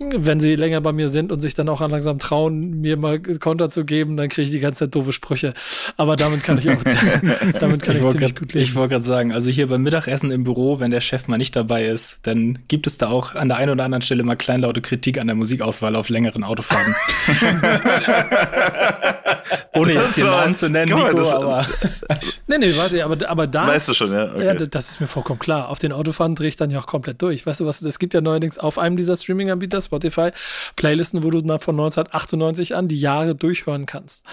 [0.00, 3.68] Wenn sie länger bei mir sind und sich dann auch langsam trauen, mir mal Konter
[3.68, 5.54] zu geben, dann kriege ich die ganze Zeit doofe Sprüche.
[5.96, 6.76] Aber damit kann ich auch
[7.60, 8.64] damit kann ich, ich ziemlich grad, gut leben.
[8.64, 11.56] Ich wollte gerade sagen, also hier beim Mittagessen im Büro, wenn der Chef mal nicht
[11.56, 14.80] dabei ist, dann gibt es da auch an der einen oder anderen Stelle mal kleinlaute
[14.80, 16.94] Kritik an der Musikauswahl auf längeren Autofahrten.
[19.74, 21.66] Ohne jetzt hier Namen zu nennen, Nico, das, aber.
[22.46, 23.68] nee, nee, weiß ich, aber, aber da.
[23.68, 24.34] Weißt du schon, ja.
[24.34, 24.44] Okay.
[24.44, 24.54] ja.
[24.54, 25.68] Das ist mir vollkommen klar.
[25.68, 27.46] Auf den Autofahren drehe ich dann ja auch komplett durch.
[27.46, 27.82] Weißt du was?
[27.82, 30.30] Es gibt ja neuerdings auf einem dieser Streaming-Anbieter, Spotify,
[30.76, 34.24] Playlisten, wo du dann von 1998 an die Jahre durchhören kannst.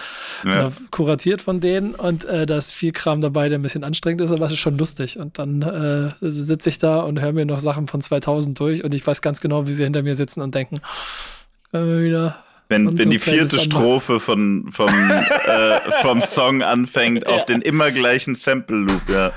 [0.44, 0.70] Ja.
[0.90, 4.32] kuratiert von denen und äh, da ist viel Kram dabei, der ein bisschen anstrengend ist,
[4.32, 5.18] aber es ist schon lustig.
[5.18, 8.94] Und dann äh, sitze ich da und höre mir noch Sachen von 2000 durch und
[8.94, 10.76] ich weiß ganz genau, wie sie hinter mir sitzen und denken,
[11.70, 14.88] können wir wieder wenn, wenn die vierte Strophe von, vom,
[15.46, 17.30] äh, vom Song anfängt ja.
[17.30, 19.32] auf den immer gleichen Sample-Loop, ja.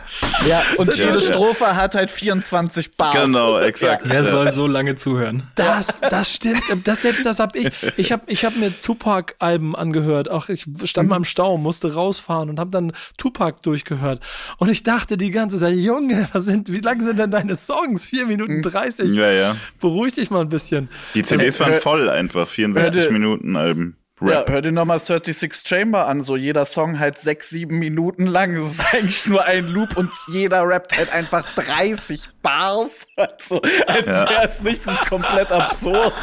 [0.47, 3.13] Ja, und ja, jede Strophe hat halt 24 Bars.
[3.13, 4.03] Genau, exakt.
[4.05, 5.43] Wer soll so lange zuhören?
[5.55, 6.63] Das, das stimmt.
[6.86, 7.69] Das, selbst das hab ich.
[7.97, 10.32] Ich habe ich hab mir Tupac-Alben angehört.
[10.32, 11.09] Auch ich stand mhm.
[11.09, 14.21] mal im Stau, musste rausfahren und habe dann Tupac durchgehört.
[14.57, 18.07] Und ich dachte die ganze Zeit, Junge, was sind, wie lang sind denn deine Songs?
[18.07, 19.09] 4 Minuten 30.
[19.09, 19.13] Mhm.
[19.13, 19.55] Ja, ja.
[19.80, 20.89] Beruhig dich mal ein bisschen.
[21.13, 23.18] Die CDs waren voll einfach, 64 Minuten.
[23.20, 23.99] Minuten Alben.
[24.22, 24.49] Rap.
[24.49, 28.55] Ja, hör dir nochmal 36 Chamber an, so jeder Song halt sechs, sieben Minuten lang.
[28.59, 33.07] Das ist eigentlich nur ein Loop und jeder rappt halt einfach 30 Bars.
[33.15, 34.30] Also, als ja.
[34.30, 36.13] wäre es nicht, das ist komplett absurd.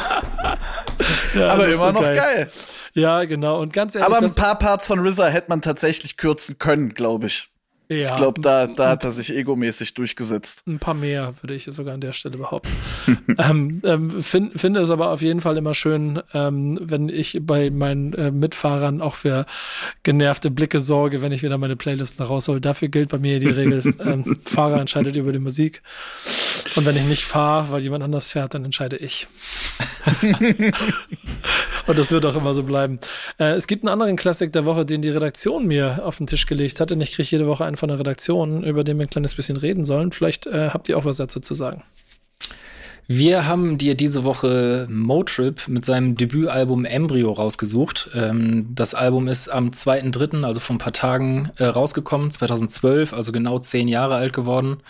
[1.35, 2.15] Ja, Aber immer so noch geil.
[2.15, 2.51] geil.
[2.93, 3.61] Ja, genau.
[3.61, 4.07] Und ganz ehrlich.
[4.07, 7.49] Aber ein paar Parts von RZA hätte man tatsächlich kürzen können, glaube ich.
[7.89, 10.63] Ja, ich glaube, da, da hat er sich egomäßig durchgesetzt.
[10.67, 12.71] Ein paar mehr, würde ich sogar an der Stelle behaupten.
[13.37, 17.69] ähm, ähm, find, finde es aber auf jeden Fall immer schön, ähm, wenn ich bei
[17.69, 19.45] meinen äh, Mitfahrern auch für
[20.03, 22.59] genervte Blicke sorge, wenn ich wieder meine Playlisten raushole.
[22.59, 25.81] Dafür gilt bei mir die Regel, ähm, Fahrer entscheidet über die Musik.
[26.75, 29.27] Und wenn ich nicht fahre, weil jemand anders fährt, dann entscheide ich.
[31.87, 32.99] Und das wird auch immer so bleiben.
[33.39, 36.45] Äh, es gibt einen anderen Klassik der Woche, den die Redaktion mir auf den Tisch
[36.45, 36.91] gelegt hat.
[36.91, 39.57] Und ich kriege jede Woche einen von der Redaktion, über den wir ein kleines bisschen
[39.57, 40.11] reden sollen.
[40.11, 41.83] Vielleicht äh, habt ihr auch was dazu zu sagen.
[43.09, 48.09] Wir haben dir diese Woche Motrip mit seinem Debütalbum Embryo rausgesucht.
[48.13, 53.31] Ähm, das Album ist am 2.3., also vor ein paar Tagen, äh, rausgekommen, 2012, also
[53.31, 54.81] genau zehn Jahre alt geworden.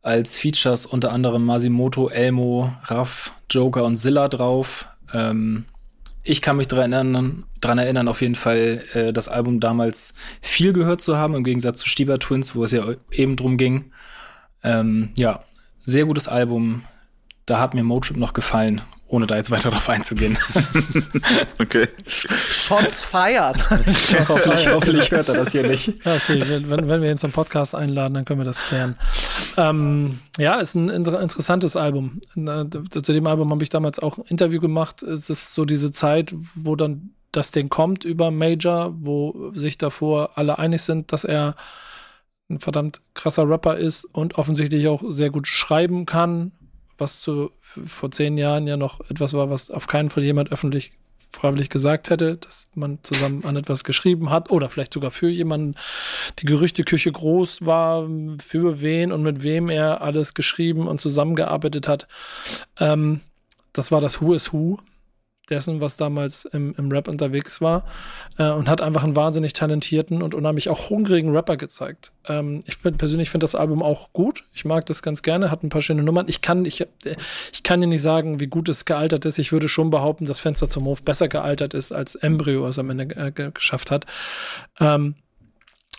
[0.00, 4.86] Als Features unter anderem Masimoto, Elmo, Raff, Joker und Zilla drauf.
[6.22, 10.72] Ich kann mich daran erinnern, dran erinnern, auf jeden Fall äh, das Album damals viel
[10.72, 13.92] gehört zu haben, im Gegensatz zu Stieber Twins, wo es ja eben drum ging.
[14.62, 15.40] Ähm, ja,
[15.78, 16.84] sehr gutes Album,
[17.46, 20.36] da hat mir Motrip noch gefallen, ohne da jetzt weiter drauf einzugehen.
[21.58, 21.88] okay.
[22.06, 23.70] Shots feiert.
[24.28, 25.88] hoffentlich, hoffentlich hört er das hier nicht.
[26.04, 28.96] Okay, wenn, wenn wir ihn zum Podcast einladen, dann können wir das klären.
[29.56, 32.20] Ähm, ja, ist ein inter interessantes Album.
[32.34, 35.02] Zu dem Album habe ich damals auch ein Interview gemacht.
[35.02, 40.30] Es ist so diese Zeit, wo dann das Ding kommt über Major, wo sich davor
[40.34, 41.54] alle einig sind, dass er
[42.48, 46.52] ein verdammt krasser Rapper ist und offensichtlich auch sehr gut schreiben kann,
[46.98, 47.52] was zu,
[47.86, 50.92] vor zehn Jahren ja noch etwas war, was auf keinen Fall jemand öffentlich
[51.30, 55.76] freiwillig gesagt hätte, dass man zusammen an etwas geschrieben hat oder vielleicht sogar für jemanden
[56.38, 58.08] die Gerüchteküche groß war,
[58.38, 62.08] für wen und mit wem er alles geschrieben und zusammengearbeitet hat.
[62.78, 63.20] Ähm,
[63.72, 64.78] das war das Who is Who
[65.50, 67.84] dessen, was damals im, im Rap unterwegs war
[68.38, 72.12] äh, und hat einfach einen wahnsinnig talentierten und unheimlich auch hungrigen Rapper gezeigt.
[72.26, 74.44] Ähm, ich bin, persönlich finde das Album auch gut.
[74.54, 76.26] Ich mag das ganz gerne, hat ein paar schöne Nummern.
[76.28, 76.86] Ich kann, ich,
[77.52, 79.38] ich kann dir nicht sagen, wie gut es gealtert ist.
[79.38, 82.90] Ich würde schon behaupten, dass Fenster zum Hof besser gealtert ist als Embryo, er am
[82.90, 84.06] Ende äh, geschafft hat.
[84.78, 85.16] Ähm,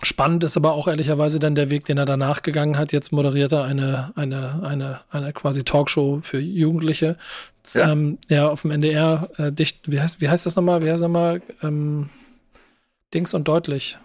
[0.03, 2.91] Spannend ist aber auch ehrlicherweise dann der Weg, den er danach gegangen hat.
[2.91, 7.17] Jetzt moderiert er eine, eine, eine, eine quasi Talkshow für Jugendliche.
[7.73, 10.81] Ja, ähm, ja auf dem NDR, äh, dicht, wie heißt, wie heißt das nochmal?
[10.81, 11.41] Wie heißt das nochmal?
[11.61, 12.09] Ähm,
[13.13, 13.97] Dings und deutlich.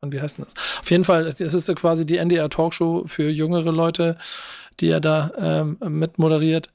[0.00, 0.54] Und wie heißt das?
[0.80, 4.16] Auf jeden Fall, es ist quasi die NDR Talkshow für jüngere Leute,
[4.80, 6.72] die er da ähm, mit moderiert.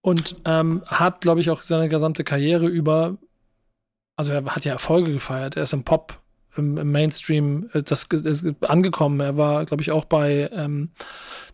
[0.00, 3.18] Und ähm, hat, glaube ich, auch seine gesamte Karriere über,
[4.16, 5.56] also er hat ja Erfolge gefeiert.
[5.56, 6.22] Er ist im Pop
[6.58, 9.20] im, Mainstream äh, das, das angekommen.
[9.20, 10.90] Er war, glaube ich, auch bei ähm,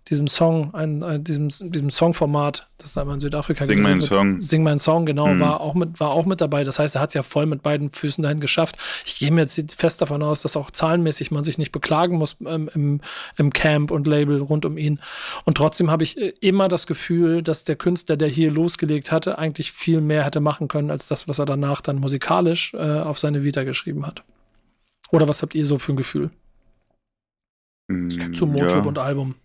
[0.09, 4.41] diesem Song, ein, ein, diesem, diesem Songformat, das da in Südafrika Sing mein Song.
[4.41, 5.41] Sing mein Song, genau, mhm.
[5.41, 6.63] war, auch mit, war auch mit dabei.
[6.63, 8.77] Das heißt, er hat es ja voll mit beiden Füßen dahin geschafft.
[9.07, 12.37] Ich gehe mir jetzt fest davon aus, dass auch zahlenmäßig man sich nicht beklagen muss
[12.47, 13.01] ähm, im,
[13.37, 15.01] im Camp und Label rund um ihn.
[15.45, 19.39] Und trotzdem habe ich äh, immer das Gefühl, dass der Künstler, der hier losgelegt hatte,
[19.39, 23.19] eigentlich viel mehr hätte machen können, als das, was er danach dann musikalisch äh, auf
[23.19, 24.23] seine Vita geschrieben hat.
[25.15, 26.31] Oder was habt ihr so für ein Gefühl?
[27.89, 28.83] Mm, Zu Motrip ja.
[28.83, 29.37] und Album.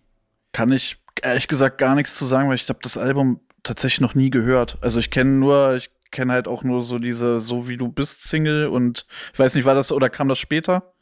[0.52, 4.16] Kann ich ehrlich gesagt gar nichts zu sagen, weil ich habe das Album tatsächlich noch
[4.16, 4.78] nie gehört.
[4.80, 8.24] Also ich kenne nur, ich kenne halt auch nur so diese So wie du bist
[8.24, 10.92] Single und ich weiß nicht, war das oder kam das später?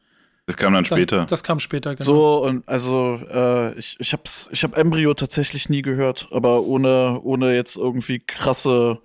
[0.48, 1.18] Das kam dann später.
[1.18, 2.04] Das, das kam später, genau.
[2.06, 7.20] So, und also äh, ich, ich hab's, ich hab Embryo tatsächlich nie gehört, aber ohne,
[7.22, 8.98] ohne jetzt irgendwie krasse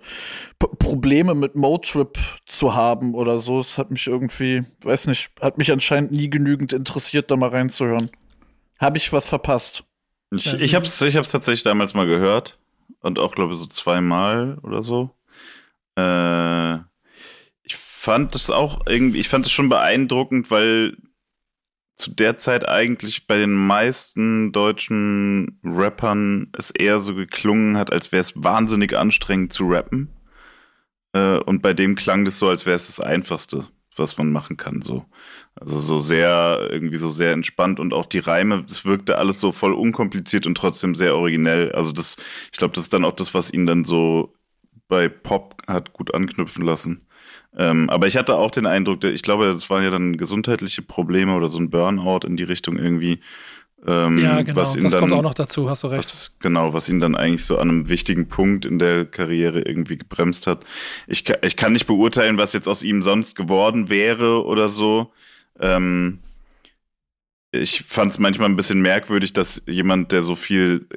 [0.58, 2.16] P Probleme mit Motrip
[2.46, 3.58] zu haben oder so.
[3.58, 8.10] Es hat mich irgendwie, weiß nicht, hat mich anscheinend nie genügend interessiert, da mal reinzuhören.
[8.80, 9.84] Habe ich was verpasst?
[10.30, 12.58] Ich, ich hab's, ich hab's tatsächlich damals mal gehört.
[13.00, 15.10] Und auch, glaube ich, so zweimal oder so.
[15.98, 16.76] Äh,
[17.64, 20.96] ich fand das auch irgendwie, ich fand das schon beeindruckend, weil
[21.96, 28.10] zu der Zeit eigentlich bei den meisten deutschen Rappern es eher so geklungen hat, als
[28.12, 30.10] wäre es wahnsinnig anstrengend zu rappen.
[31.12, 34.56] Äh, und bei dem klang das so, als wäre es das Einfachste, was man machen
[34.56, 34.82] kann.
[34.82, 35.06] So.
[35.54, 39.52] Also so sehr, irgendwie so sehr entspannt und auch die Reime, das wirkte alles so
[39.52, 41.72] voll unkompliziert und trotzdem sehr originell.
[41.72, 42.16] Also das,
[42.52, 44.34] ich glaube, das ist dann auch das, was ihn dann so
[44.88, 47.06] bei Pop hat gut anknüpfen lassen.
[47.56, 51.34] Ähm, aber ich hatte auch den Eindruck, ich glaube, das waren ja dann gesundheitliche Probleme
[51.34, 53.20] oder so ein Burnout in die Richtung irgendwie.
[53.86, 56.04] Ähm, ja, genau, was ihn das dann, kommt auch noch dazu, hast du recht.
[56.04, 59.98] Was, genau, was ihn dann eigentlich so an einem wichtigen Punkt in der Karriere irgendwie
[59.98, 60.64] gebremst hat.
[61.06, 65.12] Ich, ich kann nicht beurteilen, was jetzt aus ihm sonst geworden wäre oder so.
[65.60, 66.20] Ähm,
[67.52, 70.88] ich fand es manchmal ein bisschen merkwürdig, dass jemand, der so viel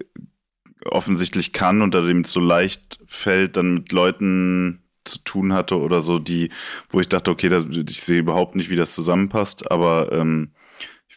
[0.85, 6.01] offensichtlich kann und da dem so leicht fällt, dann mit Leuten zu tun hatte oder
[6.01, 6.49] so, die,
[6.89, 10.51] wo ich dachte, okay, da, ich sehe überhaupt nicht, wie das zusammenpasst, aber ähm,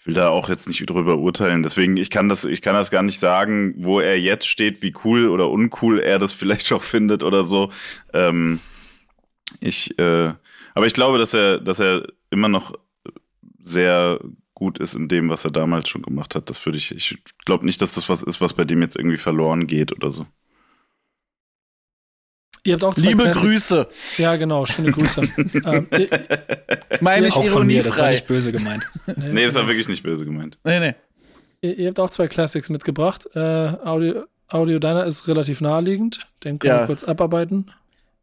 [0.01, 1.63] ich will da auch jetzt nicht drüber urteilen.
[1.63, 4.95] Deswegen, ich kann das, ich kann das gar nicht sagen, wo er jetzt steht, wie
[5.05, 7.71] cool oder uncool er das vielleicht auch findet oder so.
[8.15, 8.61] Ähm,
[9.61, 10.33] ich, äh,
[10.75, 12.75] aber ich glaube, dass er, dass er immer noch
[13.63, 14.21] sehr
[14.55, 16.49] gut ist in dem, was er damals schon gemacht hat.
[16.51, 19.17] Das würde ich, ich glaube nicht, dass das was ist, was bei dem jetzt irgendwie
[19.17, 20.27] verloren geht oder so.
[22.65, 23.43] Ihr habt auch zwei Liebe Classic.
[23.43, 23.89] Grüße.
[24.19, 25.23] Ja, genau, schöne Grüße.
[25.65, 25.87] ähm,
[27.01, 27.89] Meine ich ironiefrei.
[27.89, 28.87] Das war nicht böse gemeint.
[29.07, 30.59] nee, nee, das war wirklich nicht böse gemeint.
[30.65, 30.95] Nee, nee.
[31.63, 33.27] Ihr, ihr habt auch zwei Classics mitgebracht.
[33.35, 36.21] Äh, Audio, Audio deiner ist relativ naheliegend.
[36.45, 36.81] Den können ja.
[36.81, 37.71] wir kurz abarbeiten.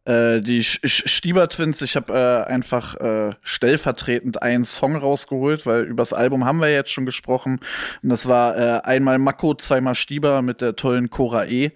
[0.08, 6.14] Äh, die Stieber Twins, ich habe äh, einfach äh, stellvertretend einen Song rausgeholt, weil übers
[6.14, 7.60] Album haben wir jetzt schon gesprochen.
[8.02, 11.72] Und das war äh, einmal Mako, zweimal Stieber mit der tollen Cora E.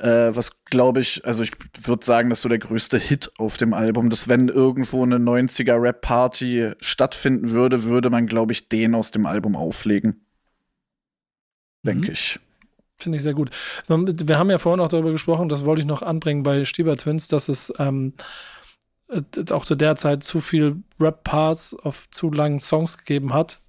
[0.00, 1.52] Äh, was glaube ich, also ich
[1.84, 4.10] würde sagen, das ist so der größte Hit auf dem Album.
[4.10, 9.24] Dass wenn irgendwo eine 90er Rap-Party stattfinden würde, würde man, glaube ich, den aus dem
[9.24, 10.26] Album auflegen.
[11.84, 12.12] Denke mhm.
[12.12, 12.40] ich.
[13.00, 13.50] Finde ich sehr gut.
[13.86, 17.28] Wir haben ja vorhin auch darüber gesprochen, das wollte ich noch anbringen bei Stieber Twins,
[17.28, 18.14] dass es ähm,
[19.08, 19.22] äh,
[19.52, 23.60] auch zu der Zeit zu viel Rap-Parts auf zu langen Songs gegeben hat.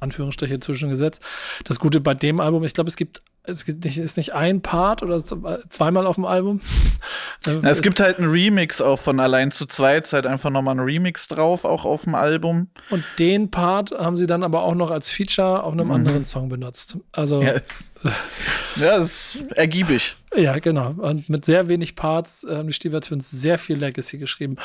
[0.00, 1.22] Anführungsstriche zwischengesetzt.
[1.64, 5.22] Das Gute bei dem Album, ich glaube, es gibt es ist nicht ein Part oder
[5.24, 6.60] zweimal auf dem Album.
[7.46, 10.74] Na, es gibt halt einen Remix auch von Allein zu zweit, ist halt einfach nochmal
[10.74, 12.68] ein Remix drauf, auch auf dem Album.
[12.90, 15.92] Und den Part haben sie dann aber auch noch als Feature auf einem mhm.
[15.92, 16.98] anderen Song benutzt.
[17.12, 17.42] Also.
[17.42, 17.92] Ja, ist,
[18.76, 20.16] ja, ist ergiebig.
[20.36, 20.90] Ja, genau.
[20.98, 24.56] Und mit sehr wenig Parts haben die Stieber Twins sehr viel Legacy geschrieben.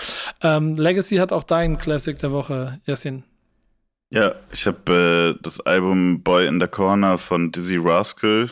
[0.42, 3.24] Ähm, Legacy hat auch dein Classic der Woche, Yasin.
[4.12, 8.52] Ja, ich habe äh, das Album Boy in the Corner von Dizzy Rascal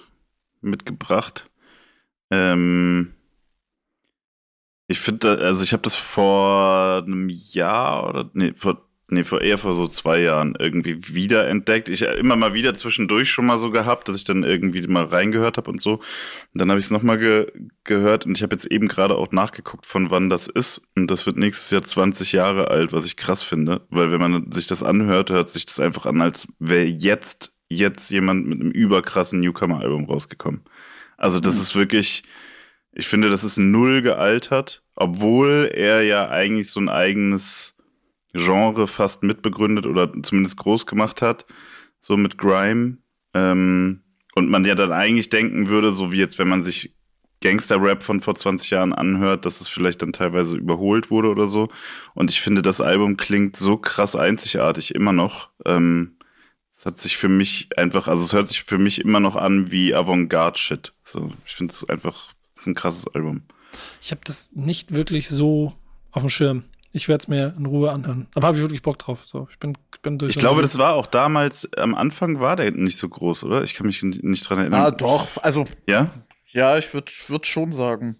[0.63, 1.49] mitgebracht.
[2.31, 3.13] Ähm,
[4.87, 8.83] ich finde, also ich habe das vor einem Jahr oder nee, vor
[9.13, 11.89] nee, vor eher vor so zwei Jahren irgendwie wiederentdeckt.
[11.89, 15.57] Ich immer mal wieder zwischendurch schon mal so gehabt, dass ich dann irgendwie mal reingehört
[15.57, 15.93] habe und so.
[15.93, 16.01] Und
[16.53, 17.47] dann habe ich es nochmal ge
[17.85, 20.81] gehört und ich habe jetzt eben gerade auch nachgeguckt, von wann das ist.
[20.95, 23.81] Und das wird nächstes Jahr 20 Jahre alt, was ich krass finde.
[23.89, 28.09] Weil wenn man sich das anhört, hört sich das einfach an, als wäre jetzt jetzt
[28.11, 30.61] jemand mit einem überkrassen Newcomer-Album rausgekommen.
[31.17, 31.61] Also das mhm.
[31.61, 32.23] ist wirklich,
[32.91, 37.77] ich finde, das ist null gealtert, obwohl er ja eigentlich so ein eigenes
[38.33, 41.45] Genre fast mitbegründet oder zumindest groß gemacht hat,
[42.01, 42.97] so mit Grime.
[43.33, 44.01] Ähm,
[44.35, 46.95] und man ja dann eigentlich denken würde, so wie jetzt, wenn man sich
[47.43, 51.67] Gangster-Rap von vor 20 Jahren anhört, dass es vielleicht dann teilweise überholt wurde oder so.
[52.15, 55.49] Und ich finde, das Album klingt so krass einzigartig immer noch.
[55.65, 56.15] Ähm,
[56.83, 59.71] es hat sich für mich einfach, also es hört sich für mich immer noch an
[59.71, 60.91] wie Avantgarde-Shit.
[61.05, 63.43] So, ich finde es einfach, es ist ein krasses Album.
[64.01, 65.71] Ich habe das nicht wirklich so
[66.11, 66.65] auf dem Schirm.
[66.91, 68.27] Ich werde es mir in Ruhe anhören.
[68.35, 69.23] Aber habe ich wirklich Bock drauf.
[69.25, 70.31] So, ich bin, bin durch.
[70.31, 73.63] Ich glaube, das war auch damals, am Anfang war der nicht so groß, oder?
[73.63, 74.81] Ich kann mich nicht dran erinnern.
[74.81, 75.41] Ah, doch.
[75.41, 75.65] Also.
[75.87, 76.11] Ja?
[76.51, 78.17] Ja, ich würde würd schon sagen.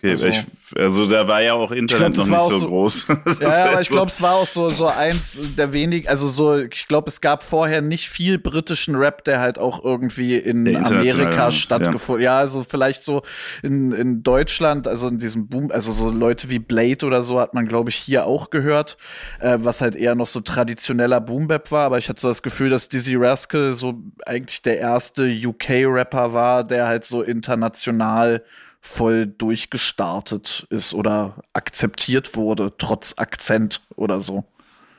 [0.00, 0.46] Okay, also, ich,
[0.76, 3.06] also da war ja auch Internet glaub, noch nicht so, so, groß.
[3.40, 6.56] ja, ja, aber ich glaube, es war auch so, so eins der wenigen, also so,
[6.56, 11.50] ich glaube, es gab vorher nicht viel britischen Rap, der halt auch irgendwie in Amerika
[11.50, 12.22] stattgefunden.
[12.22, 12.34] Ja.
[12.34, 13.22] ja, also vielleicht so
[13.64, 17.54] in, in Deutschland, also in diesem Boom, also so Leute wie Blade oder so hat
[17.54, 18.98] man, glaube ich, hier auch gehört,
[19.40, 22.70] äh, was halt eher noch so traditioneller Boombap war, aber ich hatte so das Gefühl,
[22.70, 28.44] dass Dizzy Rascal so eigentlich der erste UK-Rapper war, der halt so international
[28.80, 34.44] voll durchgestartet ist oder akzeptiert wurde, trotz Akzent oder so.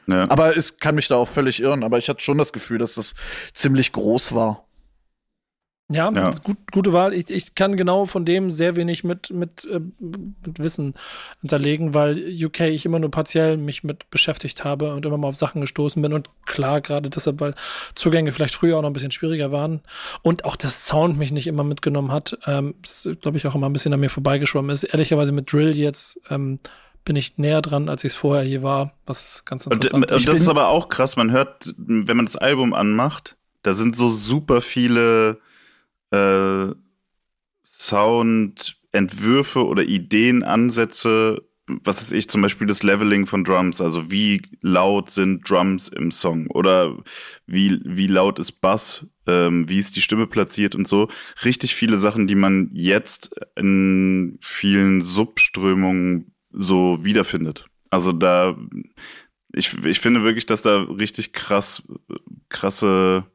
[0.08, 0.30] Ja.
[0.30, 2.96] Aber es kann mich da auch völlig irren, aber ich hatte schon das Gefühl, dass
[2.96, 3.16] das
[3.54, 4.66] ziemlich groß war.
[5.92, 6.32] Ja, ja.
[6.44, 7.14] Gut, gute Wahl.
[7.14, 10.94] Ich, ich kann genau von dem sehr wenig mit, mit, äh, mit Wissen
[11.42, 12.16] hinterlegen, weil
[12.46, 16.00] UK ich immer nur partiell mich mit beschäftigt habe und immer mal auf Sachen gestoßen
[16.00, 16.14] bin.
[16.14, 17.56] Und klar, gerade deshalb, weil
[17.96, 19.82] Zugänge vielleicht früher auch noch ein bisschen schwieriger waren
[20.22, 22.76] und auch der Sound mich nicht immer mitgenommen hat, ähm,
[23.22, 24.84] glaube ich, auch immer ein bisschen an mir vorbeigeschwommen ist.
[24.84, 26.60] Ehrlicherweise mit Drill jetzt ähm,
[27.04, 30.28] bin ich näher dran, als ich es vorher je war, was ganz interessant und, und
[30.28, 31.16] das ist aber auch krass.
[31.16, 35.40] Man hört, wenn man das Album anmacht, da sind so super viele
[36.12, 36.68] äh,
[37.64, 41.42] Soundentwürfe oder Ideenansätze,
[41.84, 46.12] was ist ich, zum Beispiel das Leveling von Drums, also wie laut sind Drums im
[46.12, 46.98] Song oder
[47.46, 51.10] wie, wie laut ist Bass, ähm, wie ist die Stimme platziert und so.
[51.46, 57.66] Richtig viele Sachen, die man jetzt in vielen Subströmungen so wiederfindet.
[57.92, 58.58] Also da,
[59.54, 61.84] ich, ich finde wirklich, dass da richtig krass,
[62.50, 63.26] krasse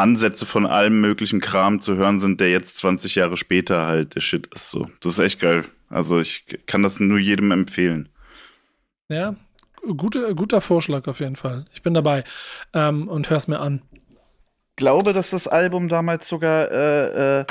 [0.00, 4.20] Ansätze von allem möglichen Kram zu hören sind, der jetzt 20 Jahre später halt der
[4.20, 4.70] Shit ist.
[4.70, 5.64] So, das ist echt geil.
[5.88, 8.08] Also ich kann das nur jedem empfehlen.
[9.08, 9.34] Ja,
[9.96, 11.64] gute, guter Vorschlag auf jeden Fall.
[11.72, 12.24] Ich bin dabei
[12.72, 13.82] ähm, und hör's mir an.
[13.92, 17.44] Ich glaube, dass das Album damals sogar äh, äh,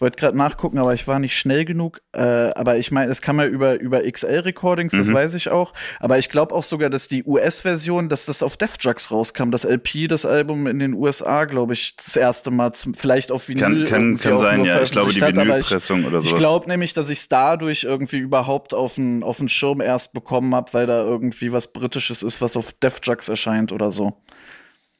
[0.00, 2.00] ich wollte gerade nachgucken, aber ich war nicht schnell genug.
[2.14, 5.12] Äh, aber ich meine, es kann man über, über XL-Recordings, das mhm.
[5.12, 5.74] weiß ich auch.
[5.98, 9.64] Aber ich glaube auch sogar, dass die US-Version, dass das auf Def Jux rauskam, das
[9.64, 13.84] LP, das Album in den USA, glaube ich, das erste Mal, zum, vielleicht auf Vinyl.
[13.84, 14.80] Kann, kann, kann sein, ja.
[14.80, 16.28] Ich glaube, die Vinylpressung oder so.
[16.28, 20.54] Ich glaube nämlich, dass ich es dadurch irgendwie überhaupt auf den auf Schirm erst bekommen
[20.54, 24.14] habe, weil da irgendwie was Britisches ist, was auf Def Jux erscheint oder so.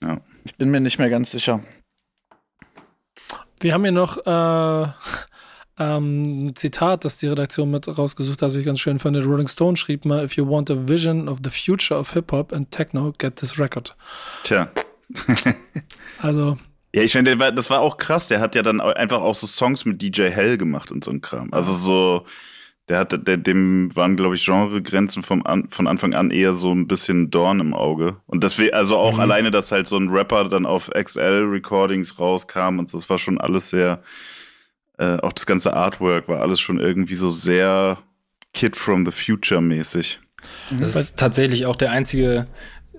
[0.02, 0.20] Ja.
[0.44, 1.62] Ich bin mir nicht mehr ganz sicher.
[3.60, 4.90] Wir haben hier noch äh,
[5.78, 9.16] ähm, ein Zitat, das die Redaktion mit rausgesucht hat, das ich ganz schön fand.
[9.18, 12.70] Rolling Stone schrieb mal, if you want a vision of the future of Hip-Hop and
[12.70, 13.94] Techno, get this record.
[14.44, 14.68] Tja.
[16.22, 16.58] also.
[16.94, 18.28] Ja, ich finde, das war auch krass.
[18.28, 21.20] Der hat ja dann einfach auch so Songs mit DJ Hell gemacht und so ein
[21.20, 21.52] Kram.
[21.52, 22.26] Also so,
[22.88, 26.72] der hatte, der, dem waren, glaube ich, Genregrenzen vom an, von Anfang an eher so
[26.72, 28.16] ein bisschen Dorn im Auge.
[28.26, 29.20] Und deswegen, also auch mhm.
[29.20, 33.40] alleine, dass halt so ein Rapper dann auf XL-Recordings rauskam und so, das war schon
[33.40, 34.02] alles sehr,
[34.98, 37.98] äh, auch das ganze Artwork war alles schon irgendwie so sehr
[38.52, 40.18] Kid from the Future mäßig.
[40.70, 42.46] Das ist tatsächlich auch der einzige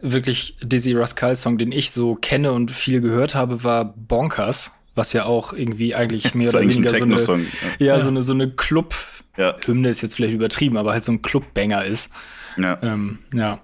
[0.01, 5.13] wirklich Dizzy Rascal Song, den ich so kenne und viel gehört habe, war Bonkers, was
[5.13, 7.45] ja auch irgendwie eigentlich mehr oder weniger so eine,
[7.79, 7.85] ja.
[7.85, 8.95] ja, so eine, so eine Club,
[9.41, 9.55] ja.
[9.65, 12.11] Hymne ist jetzt vielleicht übertrieben, aber halt so ein Clubbanger ist.
[12.57, 12.77] Ja.
[12.81, 13.59] Ähm, ja.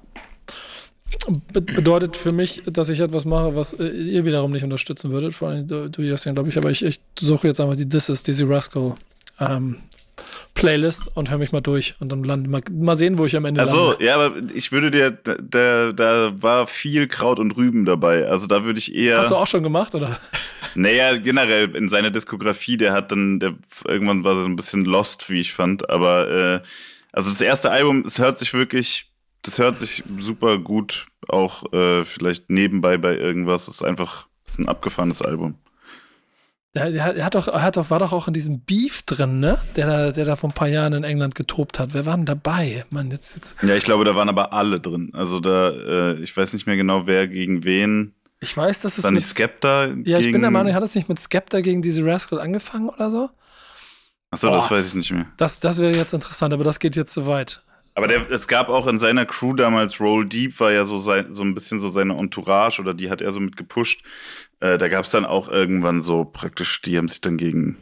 [1.54, 5.34] Be bedeutet für mich, dass ich etwas mache, was äh, ihr wiederum nicht unterstützen würdet.
[5.34, 6.58] Vor allem du, du Justin, glaube ich.
[6.58, 8.96] Aber ich, ich suche jetzt einfach die This is Dizzy Rascal
[9.40, 9.78] ähm,
[10.54, 13.46] Playlist und höre mich mal durch und dann lande mal, mal sehen, wo ich am
[13.46, 18.28] Ende Also ja, aber ich würde dir, da, da war viel Kraut und Rüben dabei.
[18.28, 19.20] Also da würde ich eher.
[19.20, 20.18] Hast du auch schon gemacht, oder?
[20.76, 23.56] Naja, generell in seiner Diskografie, der hat dann, der
[23.86, 25.90] irgendwann war so ein bisschen lost, wie ich fand.
[25.90, 26.60] Aber äh,
[27.12, 29.12] also das erste Album, es hört sich wirklich,
[29.42, 33.66] das hört sich super gut, auch äh, vielleicht nebenbei bei irgendwas.
[33.66, 35.56] Das ist einfach, das ist ein abgefahrenes Album.
[36.78, 39.58] Der, der, hat doch, hat doch, war doch auch in diesem Beef drin, ne?
[39.76, 41.94] Der da, der da vor ein paar Jahren in England getobt hat.
[41.94, 42.86] Wer war denn dabei?
[42.92, 43.56] Mann, jetzt, jetzt.
[43.64, 45.10] Ja, ich glaube, da waren aber alle drin.
[45.14, 48.14] Also da, äh, ich weiß nicht mehr genau, wer gegen wen.
[48.40, 49.04] Ich weiß, dass es.
[49.04, 52.06] War nicht Skepta Ja, ich bin der Meinung, hat es nicht mit Skepta gegen diese
[52.06, 53.30] Rascal angefangen oder so?
[54.30, 55.26] Achso, das weiß ich nicht mehr.
[55.38, 57.64] Das, das wäre jetzt interessant, aber das geht jetzt zu weit.
[57.96, 61.34] Aber der, es gab auch in seiner Crew damals, Roll Deep war ja so, sein,
[61.34, 64.04] so ein bisschen so seine Entourage oder die hat er so mit gepusht.
[64.60, 67.78] Äh, da gab es dann auch irgendwann so praktisch, die haben sich dann gegen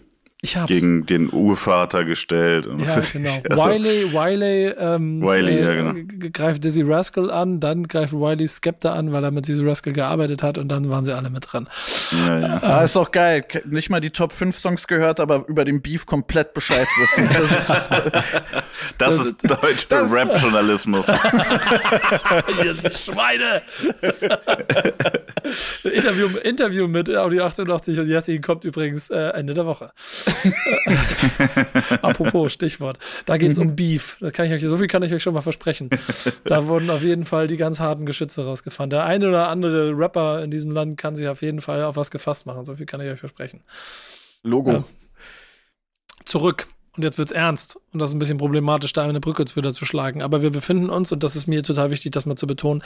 [0.68, 2.68] gegen den Urvater gestellt.
[2.68, 3.30] Und ja, genau.
[3.50, 6.30] Also, Wiley, Wiley, ähm, Wiley äh, ja, genau.
[6.32, 10.44] greift Dizzy Rascal an, dann greift Wiley Skepta an, weil er mit Dizzy Rascal gearbeitet
[10.44, 11.68] hat und dann waren sie alle mit dran.
[12.12, 12.64] Ja, ja.
[12.64, 13.44] Ah, ist auch geil.
[13.66, 17.30] Nicht mal die Top 5 Songs gehört, aber über den Beef komplett Bescheid wissen.
[17.40, 17.70] Das ist,
[18.98, 21.06] das das ist deutscher Rap-Journalismus.
[22.64, 23.62] Ihr Schweine!
[25.84, 29.92] Interview, Interview mit Audio 88 und Jesse kommt übrigens äh, Ende der Woche.
[32.02, 32.98] Apropos Stichwort.
[33.26, 34.18] Da geht es um Beef.
[34.20, 35.90] Das kann ich euch, so viel kann ich euch schon mal versprechen.
[36.46, 38.90] Da wurden auf jeden Fall die ganz harten Geschütze rausgefahren.
[38.90, 42.12] Der eine oder andere Rapper in diesem Land kann sich auf jeden Fall auf was
[42.12, 42.66] gefasst machen.
[42.66, 43.62] So viel kann ich euch versprechen.
[44.44, 44.72] Logo.
[44.72, 44.84] Ja.
[46.26, 46.68] Zurück.
[46.96, 47.78] Und jetzt wird's ernst.
[47.92, 50.22] Und das ist ein bisschen problematisch, da eine Brücke wieder zu schlagen.
[50.22, 52.84] Aber wir befinden uns, und das ist mir total wichtig, das mal zu betonen,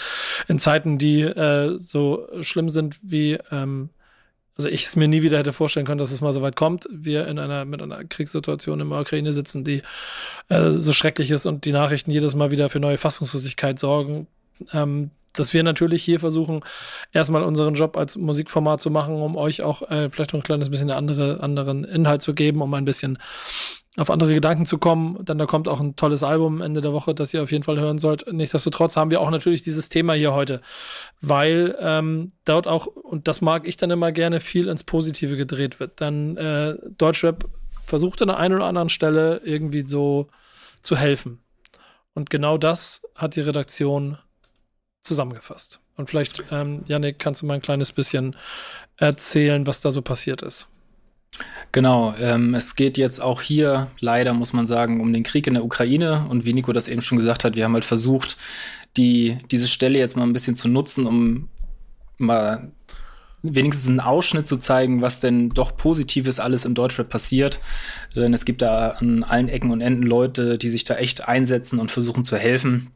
[0.48, 3.90] in Zeiten, die äh, so schlimm sind wie ähm,
[4.60, 6.86] also ich es mir nie wieder hätte vorstellen können, dass es mal so weit kommt.
[6.92, 9.84] Wir in einer mit einer Kriegssituation in der Ukraine sitzen, die
[10.50, 14.28] äh, so schrecklich ist und die Nachrichten jedes Mal wieder für neue Fassungslosigkeit sorgen.
[14.74, 16.60] Ähm, dass wir natürlich hier versuchen,
[17.14, 20.70] erstmal unseren Job als Musikformat zu machen, um euch auch äh, vielleicht noch ein kleines
[20.70, 23.18] bisschen andere, anderen Inhalt zu geben, um ein bisschen
[24.00, 25.18] auf andere Gedanken zu kommen.
[25.26, 27.80] Dann da kommt auch ein tolles Album Ende der Woche, das ihr auf jeden Fall
[27.80, 28.32] hören sollt.
[28.32, 30.62] Nichtsdestotrotz haben wir auch natürlich dieses Thema hier heute,
[31.22, 35.80] weil ähm, dort auch, und das mag ich dann immer gerne, viel ins Positive gedreht
[35.80, 36.00] wird.
[36.02, 37.50] Dann äh, Deutschrap
[37.84, 40.28] versucht an der einen oder anderen Stelle irgendwie so
[40.82, 41.40] zu helfen.
[42.14, 44.18] Und genau das hat die Redaktion
[45.04, 45.82] zusammengefasst.
[45.98, 48.36] Und vielleicht, ähm, Yannick, kannst du mal ein kleines bisschen
[48.96, 50.70] erzählen, was da so passiert ist.
[51.72, 55.54] Genau, ähm, es geht jetzt auch hier leider, muss man sagen, um den Krieg in
[55.54, 56.26] der Ukraine.
[56.30, 58.38] Und wie Nico das eben schon gesagt hat, wir haben halt versucht,
[58.98, 61.50] die, diese Stelle jetzt mal ein bisschen zu nutzen, um
[62.18, 62.72] mal
[63.44, 67.60] wenigstens einen Ausschnitt zu zeigen, was denn doch Positives alles im Deutschrap passiert.
[68.16, 71.80] Denn es gibt da an allen Ecken und Enden Leute, die sich da echt einsetzen
[71.80, 72.92] und versuchen zu helfen.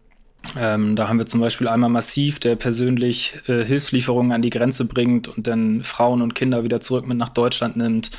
[0.57, 4.85] Ähm, da haben wir zum Beispiel einmal Massiv, der persönlich äh, Hilfslieferungen an die Grenze
[4.85, 8.11] bringt und dann Frauen und Kinder wieder zurück mit nach Deutschland nimmt.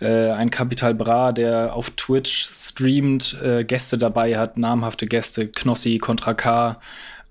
[0.00, 5.98] Äh, ein Capital Bra, der auf Twitch streamt, äh, Gäste dabei hat, namhafte Gäste, Knossi,
[5.98, 6.80] Contra K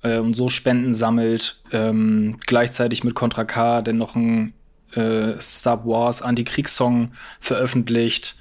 [0.03, 1.59] äh, und so Spenden sammelt.
[1.71, 4.53] Ähm, gleichzeitig mit Contra K, der noch ein
[4.93, 8.36] äh, Star Wars Anti-Kriegssong veröffentlicht.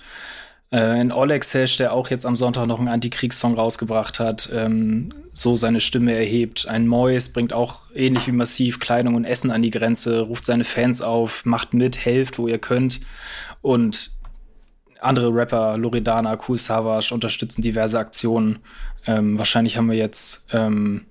[0.75, 5.55] Äh, in Olexesh, der auch jetzt am Sonntag noch einen Antikriegssong rausgebracht hat, ähm, so
[5.55, 6.67] seine Stimme erhebt.
[6.67, 10.65] Ein Mois bringt auch ähnlich wie massiv Kleidung und Essen an die Grenze, ruft seine
[10.65, 12.99] Fans auf, macht mit, helft, wo ihr könnt.
[13.63, 14.11] Und
[14.99, 18.59] andere Rapper, Loredana, Cool Savage, unterstützen diverse Aktionen.
[19.07, 21.07] Ähm, wahrscheinlich haben wir jetzt ähm,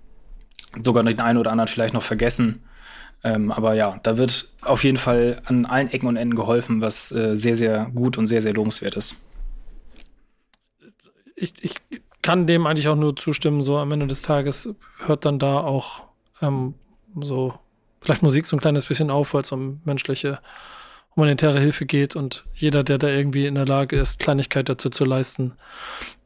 [0.84, 2.64] sogar den einen oder anderen vielleicht noch vergessen.
[3.24, 7.14] Ähm, aber ja, da wird auf jeden Fall an allen Ecken und Enden geholfen, was
[7.14, 9.16] äh, sehr, sehr gut und sehr, sehr lobenswert ist.
[11.36, 11.76] Ich, ich
[12.22, 13.62] kann dem eigentlich auch nur zustimmen.
[13.62, 14.76] So am Ende des Tages
[15.06, 16.04] hört dann da auch
[16.42, 16.74] ähm,
[17.22, 17.54] so
[18.02, 20.40] vielleicht Musik so ein kleines bisschen auf, weil es um menschliche
[21.16, 25.06] humanitäre Hilfe geht und jeder, der da irgendwie in der Lage ist, Kleinigkeit dazu zu
[25.06, 25.54] leisten,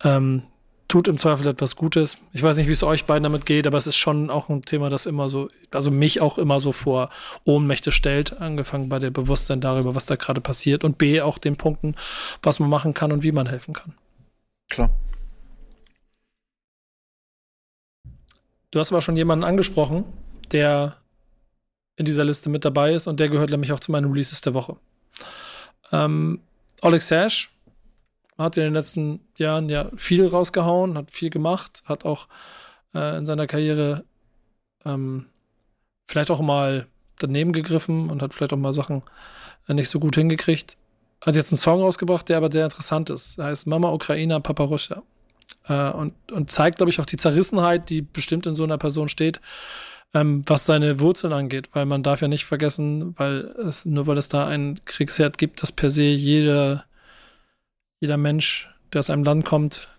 [0.03, 0.43] ähm,
[0.87, 2.17] tut im Zweifel etwas Gutes.
[2.31, 4.61] Ich weiß nicht, wie es euch beiden damit geht, aber es ist schon auch ein
[4.61, 7.09] Thema, das immer so, also mich auch immer so vor
[7.43, 11.57] Ohnmächte stellt, angefangen bei der Bewusstsein darüber, was da gerade passiert und B, auch den
[11.57, 11.95] Punkten,
[12.41, 13.95] was man machen kann und wie man helfen kann.
[14.69, 14.89] Klar.
[18.71, 20.05] Du hast aber schon jemanden angesprochen,
[20.51, 20.97] der
[21.95, 24.53] in dieser Liste mit dabei ist und der gehört nämlich auch zu meinen Releases der
[24.53, 24.77] Woche.
[25.91, 26.41] Ähm,
[26.81, 27.51] Oleg Sash
[28.37, 32.27] hat in den letzten Jahren ja viel rausgehauen, hat viel gemacht, hat auch
[32.93, 34.03] äh, in seiner Karriere
[34.85, 35.25] ähm,
[36.07, 36.87] vielleicht auch mal
[37.17, 39.01] daneben gegriffen und hat vielleicht auch mal Sachen
[39.67, 40.77] äh, nicht so gut hingekriegt.
[41.21, 43.39] Hat jetzt einen Song rausgebracht, der aber sehr interessant ist.
[43.39, 45.01] Er heißt Mama Ukraina, Papa Russia.
[45.67, 49.09] Äh, und, und zeigt, glaube ich, auch die Zerrissenheit, die bestimmt in so einer Person
[49.09, 49.39] steht
[50.13, 54.17] ähm, was seine Wurzeln angeht, weil man darf ja nicht vergessen, weil es, nur weil
[54.17, 56.85] es da einen Kriegsherd gibt, dass per se jeder,
[57.99, 59.89] jeder Mensch, der aus einem Land kommt,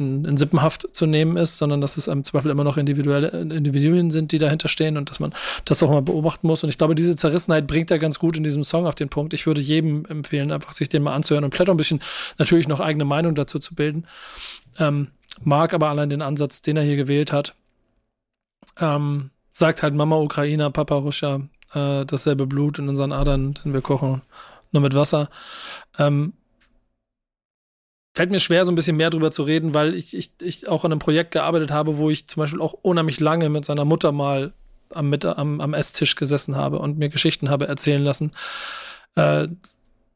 [0.00, 4.10] in, in Sippenhaft zu nehmen ist, sondern dass es im Zweifel immer noch individuelle Individuen
[4.10, 5.34] sind, die dahinter stehen und dass man
[5.64, 6.62] das auch mal beobachten muss.
[6.62, 9.34] Und ich glaube, diese Zerrissenheit bringt er ganz gut in diesem Song auf den Punkt.
[9.34, 12.00] Ich würde jedem empfehlen, einfach sich den mal anzuhören und vielleicht auch ein bisschen
[12.38, 14.06] natürlich noch eigene Meinung dazu zu bilden.
[14.78, 15.08] Ähm,
[15.42, 17.54] mag aber allein den Ansatz, den er hier gewählt hat.
[18.80, 21.40] Ähm, sagt halt Mama Ukrainer, Papa Russia,
[21.74, 24.22] äh, dasselbe Blut in unseren Adern, denn wir kochen
[24.72, 25.28] nur mit Wasser.
[25.98, 26.34] Ähm,
[28.18, 30.84] fällt mir schwer, so ein bisschen mehr drüber zu reden, weil ich, ich, ich auch
[30.84, 34.10] an einem Projekt gearbeitet habe, wo ich zum Beispiel auch unheimlich lange mit seiner Mutter
[34.10, 34.54] mal
[34.92, 38.32] am, am, am Esstisch gesessen habe und mir Geschichten habe erzählen lassen,
[39.14, 39.46] äh,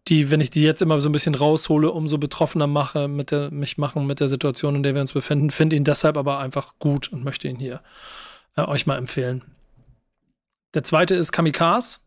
[0.08, 3.52] die, wenn ich die jetzt immer so ein bisschen raushole, umso betroffener mache, mit der,
[3.52, 6.80] mich machen mit der Situation, in der wir uns befinden, finde ihn deshalb aber einfach
[6.80, 7.82] gut und möchte ihn hier
[8.56, 9.42] äh, euch mal empfehlen.
[10.74, 12.00] Der zweite ist Kamikaze.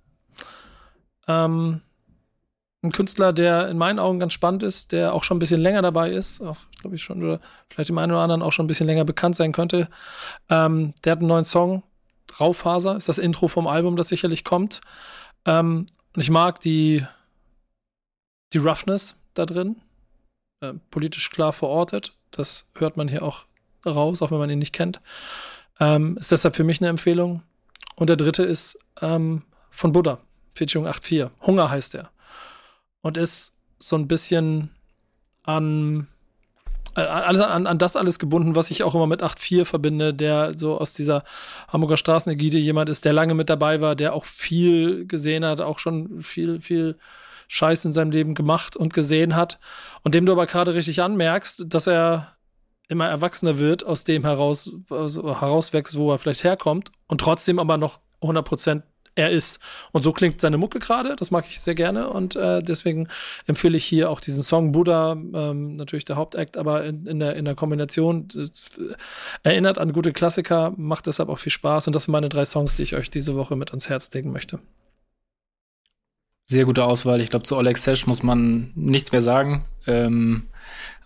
[1.29, 1.79] Ähm,
[2.85, 5.81] ein Künstler, der in meinen Augen ganz spannend ist, der auch schon ein bisschen länger
[5.81, 8.67] dabei ist, auch glaube ich schon, oder vielleicht dem einen oder anderen auch schon ein
[8.67, 9.89] bisschen länger bekannt sein könnte.
[10.49, 11.83] Ähm, der hat einen neuen Song,
[12.39, 14.81] Raufaser, ist das Intro vom Album, das sicherlich kommt.
[15.45, 17.05] Ähm, und ich mag die,
[18.53, 19.77] die Roughness da drin,
[20.61, 22.13] äh, politisch klar verortet.
[22.31, 23.45] Das hört man hier auch
[23.85, 25.01] raus, auch wenn man ihn nicht kennt.
[25.79, 27.43] Ähm, ist deshalb für mich eine Empfehlung.
[27.95, 30.19] Und der dritte ist ähm, von Buddha,
[30.53, 31.31] Featuring 8.4.
[31.41, 32.11] Hunger heißt er.
[33.05, 34.71] Und ist so ein bisschen
[35.43, 36.07] an,
[36.95, 40.57] äh, alles an, an das alles gebunden, was ich auch immer mit 8.4 verbinde, der
[40.57, 41.23] so aus dieser
[41.67, 45.77] Hamburger Straßenägide jemand ist, der lange mit dabei war, der auch viel gesehen hat, auch
[45.77, 46.97] schon viel, viel
[47.47, 49.59] Scheiß in seinem Leben gemacht und gesehen hat.
[50.01, 52.35] Und dem du aber gerade richtig anmerkst, dass er
[52.87, 57.77] immer erwachsener wird, aus dem heraus also herauswächst, wo er vielleicht herkommt und trotzdem aber
[57.77, 59.59] noch 100 er ist.
[59.91, 63.07] Und so klingt seine Mucke gerade, das mag ich sehr gerne und äh, deswegen
[63.47, 67.35] empfehle ich hier auch diesen Song Buddha, ähm, natürlich der Hauptakt, aber in, in, der,
[67.35, 68.27] in der Kombination
[69.43, 72.75] erinnert an gute Klassiker, macht deshalb auch viel Spaß und das sind meine drei Songs,
[72.75, 74.59] die ich euch diese Woche mit ans Herz legen möchte.
[76.47, 77.21] Sehr gute Auswahl.
[77.21, 79.65] Ich glaube, zu Oleg Sesh muss man nichts mehr sagen.
[79.87, 80.43] Ähm,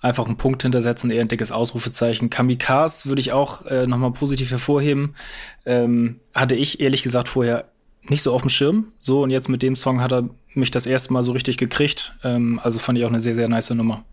[0.02, 2.30] einfach einen Punkt hintersetzen, eher ein dickes Ausrufezeichen.
[2.30, 5.16] Kamikaze würde ich auch äh, nochmal positiv hervorheben.
[5.66, 7.72] Ähm, hatte ich ehrlich gesagt vorher
[8.04, 8.92] nicht so auf dem Schirm.
[9.00, 12.14] So, und jetzt mit dem Song hat er mich das erste Mal so richtig gekriegt.
[12.24, 14.04] Ähm, also fand ich auch eine sehr, sehr nice Nummer.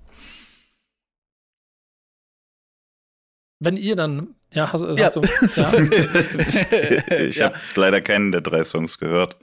[3.59, 5.17] Wenn ihr dann, ja, hast, hast
[5.57, 5.71] ja.
[5.71, 5.89] du,
[7.11, 7.19] ja?
[7.21, 9.39] ich habe leider keinen der drei Songs gehört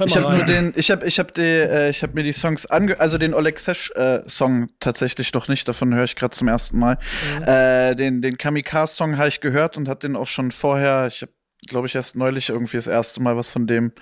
[0.00, 2.98] ich habe nur den, ich habe, ich habe äh, ich habe mir die Songs ange,
[2.98, 5.68] also den Oleg Sesh äh, Song tatsächlich doch nicht.
[5.68, 6.98] Davon höre ich gerade zum ersten Mal.
[7.38, 7.44] Mhm.
[7.44, 11.06] Äh, den, den Kamikaze Song habe ich gehört und hatte den auch schon vorher.
[11.06, 11.32] Ich habe,
[11.68, 13.92] glaube ich, erst neulich irgendwie das erste Mal was von dem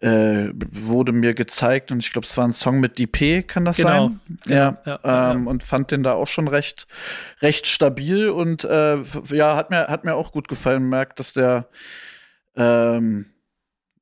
[0.00, 3.78] äh, wurde mir gezeigt und ich glaube, es war ein Song mit DP, kann das
[3.78, 3.88] genau.
[3.88, 4.20] sein?
[4.46, 6.86] Ja, ja, ja, ähm, ja, und fand den da auch schon recht,
[7.40, 8.98] recht stabil und äh,
[9.30, 10.88] ja, hat mir, hat mir auch gut gefallen.
[10.88, 11.68] Merkt, dass der
[12.56, 13.26] ähm,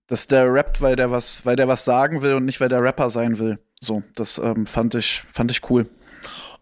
[0.06, 2.82] dass der rappt, weil der was, weil der was sagen will und nicht, weil der
[2.82, 3.58] Rapper sein will.
[3.80, 5.88] So, das ähm, fand ich, fand ich cool.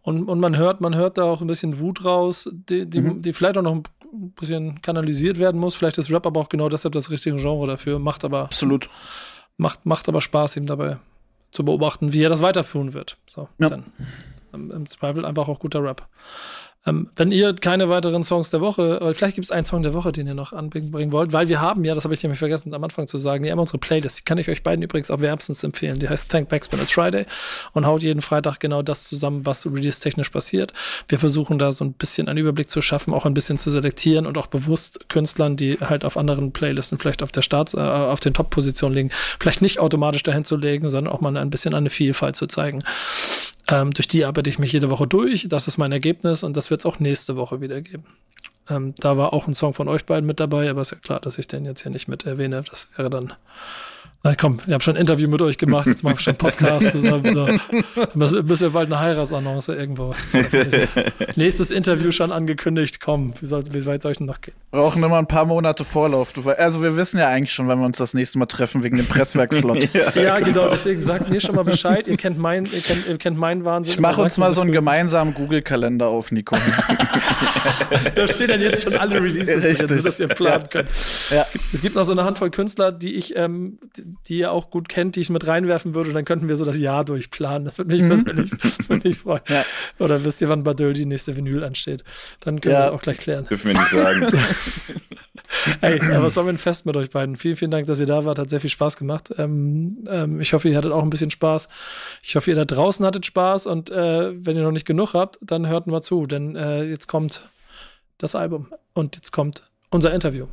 [0.03, 3.23] Und, und man hört, man hört da auch ein bisschen Wut raus, die, die, mhm.
[3.23, 3.83] die vielleicht auch noch ein
[4.15, 5.75] bisschen kanalisiert werden muss.
[5.75, 7.99] Vielleicht ist Rap aber auch genau deshalb das richtige Genre dafür.
[7.99, 8.89] Macht aber absolut
[9.57, 10.99] macht, macht aber Spaß, ihm dabei
[11.51, 13.17] zu beobachten, wie er das weiterführen wird.
[13.27, 13.69] So, ja.
[13.69, 13.93] dann
[14.53, 16.09] im, im Zweifel einfach auch guter Rap.
[16.87, 20.13] Ähm, wenn ihr keine weiteren Songs der Woche, vielleicht gibt es einen Song der Woche,
[20.13, 22.85] den ihr noch anbringen wollt, weil wir haben ja, das habe ich nämlich vergessen am
[22.85, 25.65] Anfang zu sagen, die haben unsere Playlist, die kann ich euch beiden übrigens auch wärmstens
[25.65, 25.99] empfehlen.
[25.99, 27.25] Die heißt Thank Backspin It's Friday
[27.73, 30.75] und haut jeden Freitag genau das zusammen, was release-technisch passiert.
[31.09, 34.27] Wir versuchen da so ein bisschen einen Überblick zu schaffen, auch ein bisschen zu selektieren
[34.27, 38.21] und auch bewusst Künstlern, die halt auf anderen Playlisten vielleicht auf der Starts, äh, auf
[38.21, 41.89] den Top-Positionen liegen, vielleicht nicht automatisch dahin zu legen, sondern auch mal ein bisschen eine
[41.89, 42.83] Vielfalt zu zeigen.
[43.69, 45.47] Ähm, durch die arbeite ich mich jede Woche durch.
[45.49, 48.05] Das ist mein Ergebnis und das wird es auch nächste Woche wieder geben.
[48.69, 51.21] Ähm, da war auch ein Song von euch beiden mit dabei, aber ist ja klar,
[51.21, 52.63] dass ich den jetzt hier nicht mit erwähne.
[52.69, 53.33] Das wäre dann
[54.25, 56.39] na komm, ich habe schon ein Interview mit euch gemacht, jetzt machen wir schon einen
[56.39, 57.35] Podcast zusammen.
[57.35, 57.47] So.
[58.15, 60.15] Müssen wir bald eine Heiratsannonce irgendwo.
[61.37, 64.55] Nächstes Interview schon angekündigt, komm, wie, soll, wie weit soll ich denn noch gehen?
[64.71, 66.33] Brauchen immer ein paar Monate Vorlauf.
[66.57, 69.05] Also wir wissen ja eigentlich schon, wann wir uns das nächste Mal treffen, wegen dem
[69.05, 69.93] Presswerkslot.
[69.95, 73.19] ja, ja, genau, deswegen sagt mir schon mal Bescheid, ihr kennt mein, ihr kennt, ihr
[73.19, 73.93] kennt meinen Wahnsinn.
[73.93, 76.57] Ich mache uns mal so einen gemeinsamen Google-Kalender auf, Nico.
[78.15, 80.89] da stehen dann jetzt schon alle Releases drin, sodass ihr planen könnt.
[81.29, 81.43] Ja.
[81.43, 83.79] Es, gibt, es, gibt, noch so eine Handvoll Künstler, die ich ähm,
[84.29, 86.79] die ihr auch gut kennt, die ich mit reinwerfen würde, dann könnten wir so das
[86.79, 87.65] Jahr durchplanen.
[87.65, 88.09] Das würde mich mhm.
[88.09, 89.43] persönlich, persönlich freuen.
[89.49, 89.65] Ja.
[89.99, 92.05] Oder wisst ihr, wann Badöl die nächste Vinyl ansteht?
[92.41, 92.81] Dann können ja.
[92.81, 93.47] wir das auch gleich klären.
[93.47, 94.27] Dürfen wir nicht sagen.
[95.81, 97.37] Ey, aber es war mir ein Fest mit euch beiden.
[97.37, 98.39] Vielen, vielen Dank, dass ihr da wart.
[98.39, 99.33] Hat sehr viel Spaß gemacht.
[99.39, 101.69] Ähm, ähm, ich hoffe, ihr hattet auch ein bisschen Spaß.
[102.23, 103.67] Ich hoffe, ihr da draußen hattet Spaß.
[103.67, 107.09] Und äh, wenn ihr noch nicht genug habt, dann hört mal zu, denn äh, jetzt
[107.09, 107.49] kommt
[108.19, 110.47] das Album und jetzt kommt unser Interview.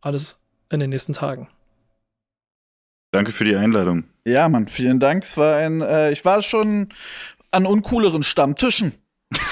[0.00, 0.38] Alles
[0.70, 1.48] in den nächsten Tagen.
[3.12, 4.04] Danke für die Einladung.
[4.24, 5.24] Ja, Mann, vielen Dank.
[5.24, 6.88] Es war ein, äh, ich war schon
[7.50, 8.94] an uncooleren Stammtischen.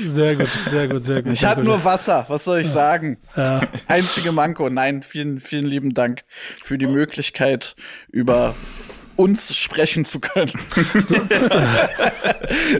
[0.00, 1.32] Sehr gut, sehr gut, sehr gut.
[1.32, 3.18] Ich hatte nur Wasser, was soll ich sagen?
[3.36, 3.62] Ja.
[3.88, 4.70] Einzige Manko.
[4.70, 6.22] Nein, vielen, vielen lieben Dank
[6.60, 7.74] für die Möglichkeit,
[8.10, 8.54] über
[9.18, 10.52] uns sprechen zu können.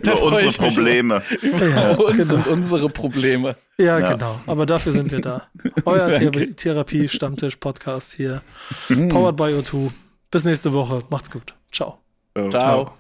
[0.03, 1.23] Über unsere Probleme.
[1.43, 2.35] Über ja, uns genau.
[2.37, 3.57] und unsere Probleme.
[3.77, 4.41] Ja, ja, genau.
[4.47, 5.49] Aber dafür sind wir da.
[5.85, 8.43] Euer Thera Therapie-Stammtisch-Podcast hier.
[8.89, 9.09] Mhm.
[9.09, 9.91] Powered by O2.
[10.31, 11.03] Bis nächste Woche.
[11.11, 11.55] Macht's gut.
[11.73, 11.99] Ciao.
[12.35, 12.51] Ciao.
[12.51, 12.97] Ciao.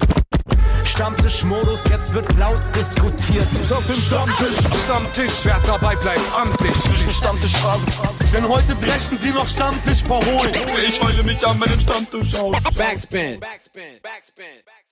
[0.98, 3.46] Stammtischmodus, jetzt wird laut diskutiert.
[3.70, 6.74] Auf dem Stammtisch, Stammtisch, wer dabei bleibt, amtlich.
[7.14, 7.86] Stammtischphase.
[8.32, 10.52] Denn heute dreschen sie noch Stammtisch verholen.
[10.84, 12.56] Ich heule mich an meinem Stammtisch aus.
[12.76, 13.38] Backspin.
[13.38, 14.00] Backspin.
[14.02, 14.02] Backspin.
[14.02, 14.87] Backspin.